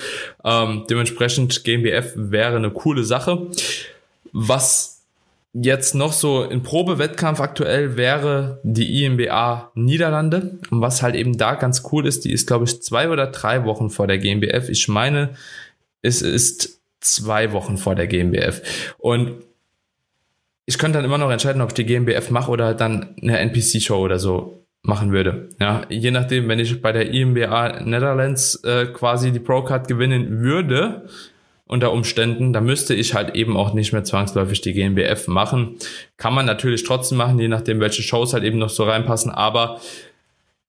[0.43, 3.47] Ähm, dementsprechend GmbF wäre eine coole Sache.
[4.33, 5.01] Was
[5.53, 10.59] jetzt noch so in Probewettkampf aktuell wäre die IMBA Niederlande.
[10.69, 13.63] Und was halt eben da ganz cool ist, die ist glaube ich zwei oder drei
[13.63, 14.67] Wochen vor der GmbF.
[14.67, 15.29] Ich meine,
[16.01, 18.95] es ist zwei Wochen vor der GmbF.
[18.97, 19.35] Und
[20.65, 23.97] ich könnte dann immer noch entscheiden, ob ich die GmbF mache oder dann eine NPC-Show
[23.97, 25.49] oder so machen würde.
[25.59, 31.07] Ja, je nachdem, wenn ich bei der IMBA Netherlands äh, quasi die Pro-Card gewinnen würde,
[31.65, 35.77] unter Umständen, da müsste ich halt eben auch nicht mehr zwangsläufig die GmbF machen.
[36.17, 39.79] Kann man natürlich trotzdem machen, je nachdem, welche Shows halt eben noch so reinpassen, aber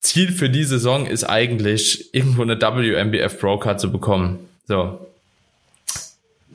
[0.01, 4.39] Ziel für die Saison ist eigentlich, irgendwo eine WMBF Pro Card zu bekommen.
[4.66, 4.99] So.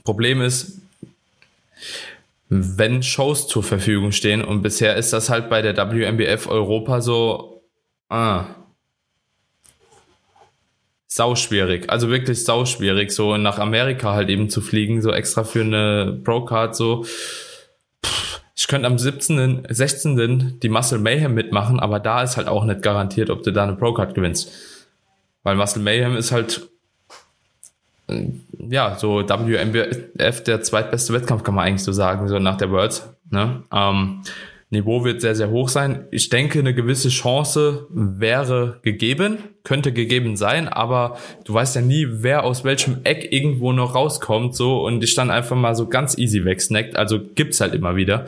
[0.09, 0.81] Problem ist,
[2.49, 7.61] wenn Shows zur Verfügung stehen und bisher ist das halt bei der WMBF Europa so,
[8.09, 8.45] ah,
[11.05, 15.43] sau schwierig, also wirklich sau schwierig, so nach Amerika halt eben zu fliegen, so extra
[15.43, 17.05] für eine Pro-Card, so.
[18.55, 20.59] ich könnte am 17., 16.
[20.59, 23.75] die Muscle Mayhem mitmachen, aber da ist halt auch nicht garantiert, ob du da eine
[23.75, 24.51] Pro-Card gewinnst.
[25.43, 26.67] Weil Muscle Mayhem ist halt,
[28.69, 33.13] ja, so WMBF der zweitbeste Wettkampf, kann man eigentlich so sagen, so nach der Worlds,
[33.31, 33.63] ne?
[33.73, 34.21] Ähm,
[34.71, 36.05] Niveau wird sehr, sehr hoch sein.
[36.11, 42.05] Ich denke, eine gewisse Chance wäre gegeben, könnte gegeben sein, aber du weißt ja nie,
[42.07, 46.19] wer aus welchem Eck irgendwo noch rauskommt, so, und dich dann einfach mal so ganz
[46.19, 46.97] easy wegsnackt.
[46.97, 48.27] Also gibt's halt immer wieder.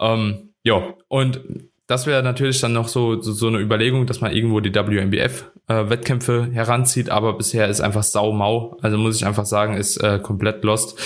[0.00, 4.32] Ähm, ja, und das wäre natürlich dann noch so, so, so eine Überlegung, dass man
[4.32, 8.76] irgendwo die WMBF-Wettkämpfe äh, heranzieht, aber bisher ist einfach saumau.
[8.82, 10.98] Also muss ich einfach sagen, ist äh, komplett lost.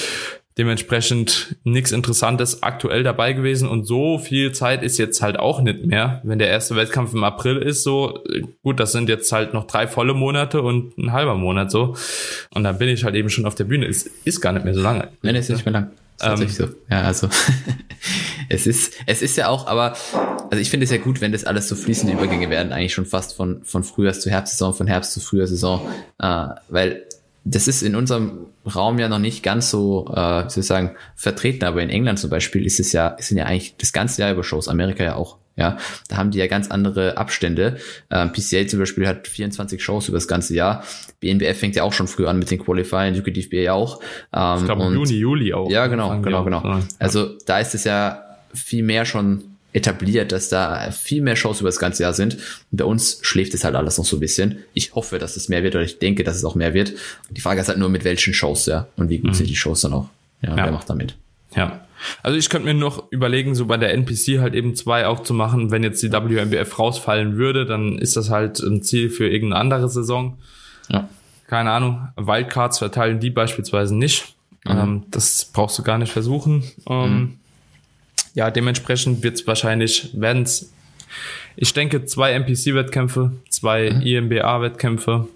[0.59, 5.87] Dementsprechend nichts Interessantes aktuell dabei gewesen und so viel Zeit ist jetzt halt auch nicht
[5.87, 6.21] mehr.
[6.25, 8.19] Wenn der erste Wettkampf im April ist, so
[8.65, 11.95] gut, das sind jetzt halt noch drei volle Monate und ein halber Monat so.
[12.53, 13.87] Und dann bin ich halt eben schon auf der Bühne.
[13.87, 15.09] Es ist gar nicht mehr so lange.
[15.23, 15.91] Nein, es ist nicht mehr lang.
[16.23, 16.95] Tatsächlich ähm, so.
[16.95, 17.29] Ja, also
[18.49, 19.97] es ist, es ist ja auch, aber
[20.51, 23.07] also ich finde es ja gut, wenn das alles so fließende Übergänge werden, eigentlich schon
[23.07, 25.81] fast von, von Frühjahrs zu Herbstsaison, von Herbst zu Frühjahrssaison,
[26.19, 27.07] äh, weil
[27.45, 30.97] das ist in unserem Raum ja noch nicht ganz so, äh, wie soll ich sagen,
[31.17, 34.33] vertreten, aber in England zum Beispiel ist es ja, sind ja eigentlich das ganze Jahr
[34.33, 35.39] über Shows, Amerika ja auch.
[35.55, 35.77] Ja,
[36.09, 37.77] da haben die ja ganz andere Abstände.
[38.11, 40.83] Ähm, PCA zum Beispiel hat 24 Shows über das ganze Jahr.
[41.21, 44.01] BNBF fängt ja auch schon früh an mit den Qualifiern, UKDFB ja auch.
[44.33, 45.71] Ähm, ich glaube Juni, Juli auch.
[45.71, 46.81] Ja, genau, genau, genau.
[46.99, 48.23] Also da ist es ja
[48.55, 52.35] viel mehr schon etabliert, dass da viel mehr Shows über das ganze Jahr sind.
[52.71, 54.59] Und bei uns schläft es halt alles noch so ein bisschen.
[54.75, 56.93] Ich hoffe, dass es mehr wird oder ich denke, dass es auch mehr wird.
[57.31, 58.87] Die Frage ist halt nur, mit welchen Shows, ja.
[58.97, 59.35] Und wie gut mhm.
[59.35, 60.09] sind die Shows dann auch.
[60.43, 61.17] Ja, ja, wer macht damit?
[61.55, 61.87] Ja.
[62.23, 65.35] Also ich könnte mir noch überlegen, so bei der NPC halt eben zwei auch zu
[65.35, 65.71] machen.
[65.71, 69.89] Wenn jetzt die WMBF rausfallen würde, dann ist das halt ein Ziel für irgendeine andere
[69.89, 70.39] Saison.
[70.89, 71.09] Ja.
[71.47, 72.09] Keine Ahnung.
[72.17, 74.35] Wildcards verteilen die beispielsweise nicht.
[74.65, 74.71] Mhm.
[74.71, 76.65] Ähm, das brauchst du gar nicht versuchen.
[76.89, 77.39] Ähm, mhm
[78.35, 80.73] ja, dementsprechend wird es wahrscheinlich, werden es,
[81.57, 84.03] ich denke, zwei NPC-Wettkämpfe, zwei mhm.
[84.03, 85.29] IMBA-Wettkämpfe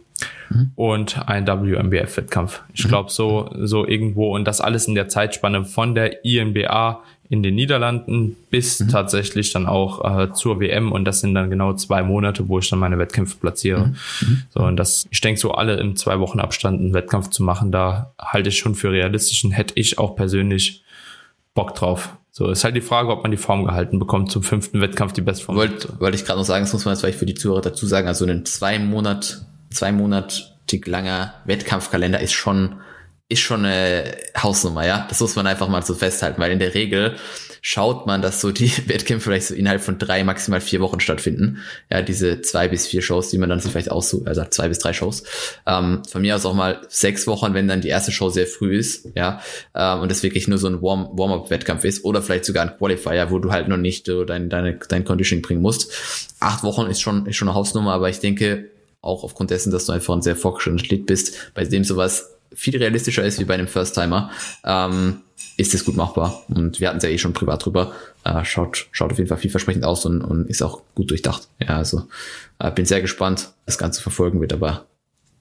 [0.51, 0.71] mhm.
[0.75, 2.63] und ein WMBF-Wettkampf.
[2.73, 2.89] Ich mhm.
[2.89, 7.57] glaube, so, so irgendwo und das alles in der Zeitspanne von der IMBA in den
[7.57, 8.89] Niederlanden bis mhm.
[8.89, 12.71] tatsächlich dann auch äh, zur WM und das sind dann genau zwei Monate, wo ich
[12.71, 13.89] dann meine Wettkämpfe platziere.
[13.89, 13.97] Mhm.
[14.21, 14.43] mhm.
[14.51, 17.73] So und das, ich denke so alle im zwei Wochen Abstand einen Wettkampf zu machen,
[17.73, 20.85] da halte ich schon für realistisch und hätte ich auch persönlich
[21.55, 22.11] Bock drauf.
[22.39, 25.23] So, ist halt die Frage, ob man die Form gehalten bekommt zum fünften Wettkampf, die
[25.23, 25.57] Bestform.
[25.57, 27.87] Wollte wollte ich gerade noch sagen, das muss man jetzt vielleicht für die Zuhörer dazu
[27.87, 32.75] sagen, also ein zwei Monat, zwei monatig langer Wettkampfkalender ist schon
[33.31, 35.07] ist schon eine Hausnummer, ja.
[35.09, 37.17] Das muss man einfach mal so festhalten, weil in der Regel
[37.69, 41.59] schaut man, dass so die Wettkämpfe vielleicht so innerhalb von drei, maximal vier Wochen stattfinden.
[41.91, 44.79] Ja, diese zwei bis vier Shows, die man dann sich vielleicht aussucht, also zwei bis
[44.79, 45.25] drei Shows.
[45.67, 48.77] Ähm, von mir aus auch mal sechs Wochen, wenn dann die erste Show sehr früh
[48.79, 49.41] ist, ja,
[49.75, 53.33] ähm, und das wirklich nur so ein Warm Warm-up-Wettkampf ist oder vielleicht sogar ein Qualifier,
[53.33, 55.91] wo du halt noch nicht äh, dein, deine, dein Conditioning bringen musst.
[56.39, 59.87] Acht Wochen ist schon, ist schon eine Hausnummer, aber ich denke, auch aufgrund dessen, dass
[59.87, 63.55] du einfach ein sehr fortgeschrittener Athlet bist, bei dem sowas viel realistischer ist wie bei
[63.55, 64.31] einem First-Timer,
[64.65, 65.23] ähm,
[65.57, 66.43] ist es gut machbar.
[66.49, 67.93] Und wir hatten es ja eh schon privat drüber.
[68.25, 71.49] Äh, schaut, schaut auf jeden Fall vielversprechend aus und, und ist auch gut durchdacht.
[71.61, 72.09] Ja, also
[72.59, 73.51] äh, bin sehr gespannt.
[73.65, 74.87] Das Ganze verfolgen wird aber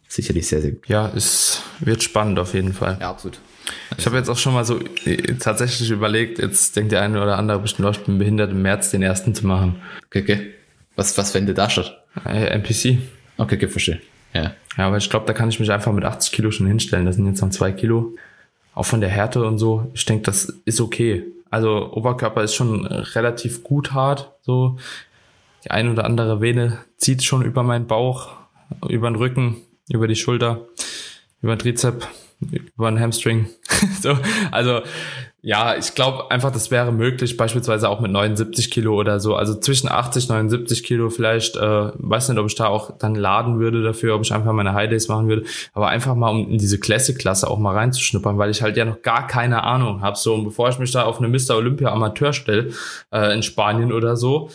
[0.08, 0.88] sicherlich sehr, sehr gut.
[0.88, 2.98] Ja, es wird spannend auf jeden Fall.
[3.00, 3.40] Ja, absolut.
[3.98, 7.38] Ich habe jetzt auch schon mal so äh, tatsächlich überlegt, jetzt denkt der eine oder
[7.38, 9.82] andere bestimmt, ich bin behindert, im März den ersten zu machen.
[10.08, 10.52] Okay, okay.
[10.96, 12.04] Was, was fände da statt?
[12.26, 13.00] Äh, NPC.
[13.38, 14.02] Okay, okay, verstehe.
[14.36, 14.54] Ja.
[14.78, 17.06] Ja, aber ich glaube, da kann ich mich einfach mit 80 Kilo schon hinstellen.
[17.06, 18.16] Das sind jetzt noch zwei Kilo.
[18.74, 19.90] Auch von der Härte und so.
[19.94, 21.24] Ich denke, das ist okay.
[21.50, 24.34] Also Oberkörper ist schon relativ gut hart.
[24.42, 24.78] So
[25.64, 28.34] die ein oder andere Vene zieht schon über meinen Bauch,
[28.90, 30.68] über den Rücken, über die Schulter,
[31.42, 32.06] über den Trizep,
[32.76, 33.48] über den Hamstring.
[34.02, 34.18] so,
[34.52, 34.82] also
[35.48, 39.36] ja, ich glaube einfach, das wäre möglich, beispielsweise auch mit 79 Kilo oder so.
[39.36, 41.56] Also zwischen 80, 79 Kilo vielleicht.
[41.56, 44.74] Äh, weiß nicht, ob ich da auch dann laden würde dafür, ob ich einfach meine
[44.74, 45.44] High Days machen würde.
[45.74, 49.04] Aber einfach mal, um in diese Classic-Klasse auch mal reinzuschnuppern, weil ich halt ja noch
[49.04, 50.18] gar keine Ahnung habe.
[50.18, 51.56] So, und bevor ich mich da auf eine Mr.
[51.58, 52.72] Olympia Amateur stelle,
[53.12, 54.50] äh, in Spanien oder so,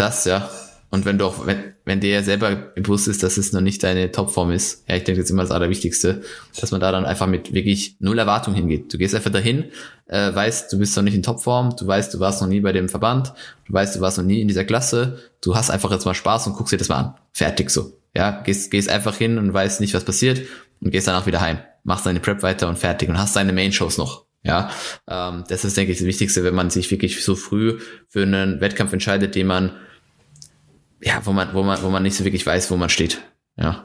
[0.00, 0.48] Das, ja.
[0.90, 3.82] Und wenn du auch, wenn, wenn dir ja selber bewusst ist, dass es noch nicht
[3.82, 6.22] deine Topform ist, ja, ich denke, das ist immer das Allerwichtigste,
[6.58, 8.92] dass man da dann einfach mit wirklich null Erwartung hingeht.
[8.92, 9.66] Du gehst einfach dahin,
[10.06, 12.72] äh, weißt, du bist noch nicht in Topform, du weißt, du warst noch nie bei
[12.72, 13.34] dem Verband,
[13.66, 16.46] du weißt, du warst noch nie in dieser Klasse, du hast einfach jetzt mal Spaß
[16.46, 17.14] und guckst dir das mal an.
[17.32, 17.92] Fertig so.
[18.16, 20.40] Ja, gehst, gehst einfach hin und weißt nicht, was passiert
[20.80, 21.58] und gehst danach wieder heim.
[21.84, 24.24] Machst deine Prep weiter und fertig und hast deine Main-Shows noch.
[24.42, 24.70] Ja,
[25.06, 27.78] ähm, das ist, denke ich, das Wichtigste, wenn man sich wirklich so früh
[28.08, 29.72] für einen Wettkampf entscheidet, den man
[31.00, 33.22] ja, wo man, wo man, wo man nicht so wirklich weiß, wo man steht.
[33.56, 33.84] Ja.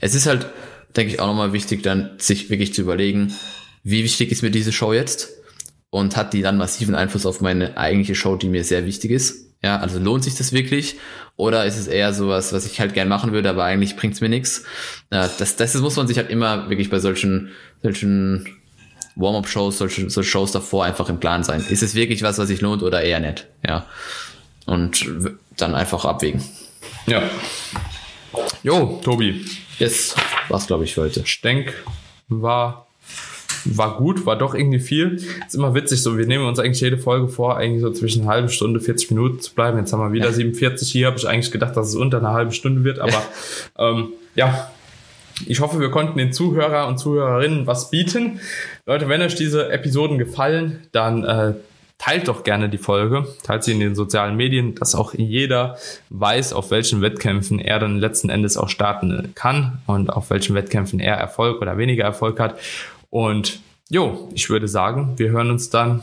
[0.00, 0.46] Es ist halt,
[0.96, 3.34] denke ich, auch nochmal wichtig, dann sich wirklich zu überlegen,
[3.82, 5.30] wie wichtig ist mir diese Show jetzt
[5.90, 9.46] und hat die dann massiven Einfluss auf meine eigentliche Show, die mir sehr wichtig ist.
[9.62, 10.96] Ja, also lohnt sich das wirklich?
[11.36, 14.28] Oder ist es eher sowas, was ich halt gern machen würde, aber eigentlich bringt's mir
[14.30, 14.64] nichts?
[15.12, 17.50] Ja, das, das muss man sich halt immer wirklich bei solchen,
[17.82, 18.48] solchen
[19.16, 21.64] Warm-up-Shows, solche, solche Shows davor einfach im Plan sein.
[21.68, 23.46] Ist es wirklich was, was sich lohnt oder eher nicht?
[23.66, 23.86] Ja.
[24.64, 25.04] Und
[25.56, 26.42] dann einfach abwägen.
[27.06, 27.22] Ja.
[28.62, 29.44] Jo, Tobi.
[29.78, 30.14] Das
[30.48, 31.26] war's, glaube ich, für heute.
[31.26, 31.74] Stenk
[32.28, 32.86] war
[33.64, 35.16] war gut, war doch irgendwie viel.
[35.46, 38.30] Ist immer witzig, so wir nehmen uns eigentlich jede Folge vor, eigentlich so zwischen einer
[38.30, 39.78] halben Stunde, 40 Minuten zu bleiben.
[39.78, 40.32] Jetzt haben wir wieder ja.
[40.32, 43.22] 47 hier, habe ich eigentlich gedacht, dass es unter einer halben Stunde wird, aber
[43.78, 44.70] ähm, ja,
[45.46, 48.40] ich hoffe, wir konnten den Zuhörer und Zuhörerinnen was bieten.
[48.86, 51.54] Leute, wenn euch diese Episoden gefallen, dann äh,
[52.00, 55.76] teilt doch gerne die Folge, teilt sie in den sozialen Medien, dass auch jeder
[56.08, 60.98] weiß, auf welchen Wettkämpfen er dann letzten Endes auch starten kann und auf welchen Wettkämpfen
[60.98, 62.56] er Erfolg oder weniger Erfolg hat.
[63.10, 66.02] Und jo, ich würde sagen, wir hören uns dann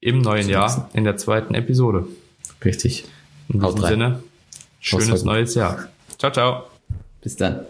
[0.00, 2.06] im neuen Jahr in der zweiten Episode.
[2.64, 3.04] Richtig.
[3.48, 4.22] In diesem Sinne,
[4.80, 5.88] schönes neues Jahr.
[6.18, 6.64] Ciao, ciao.
[7.20, 7.60] Bis dann.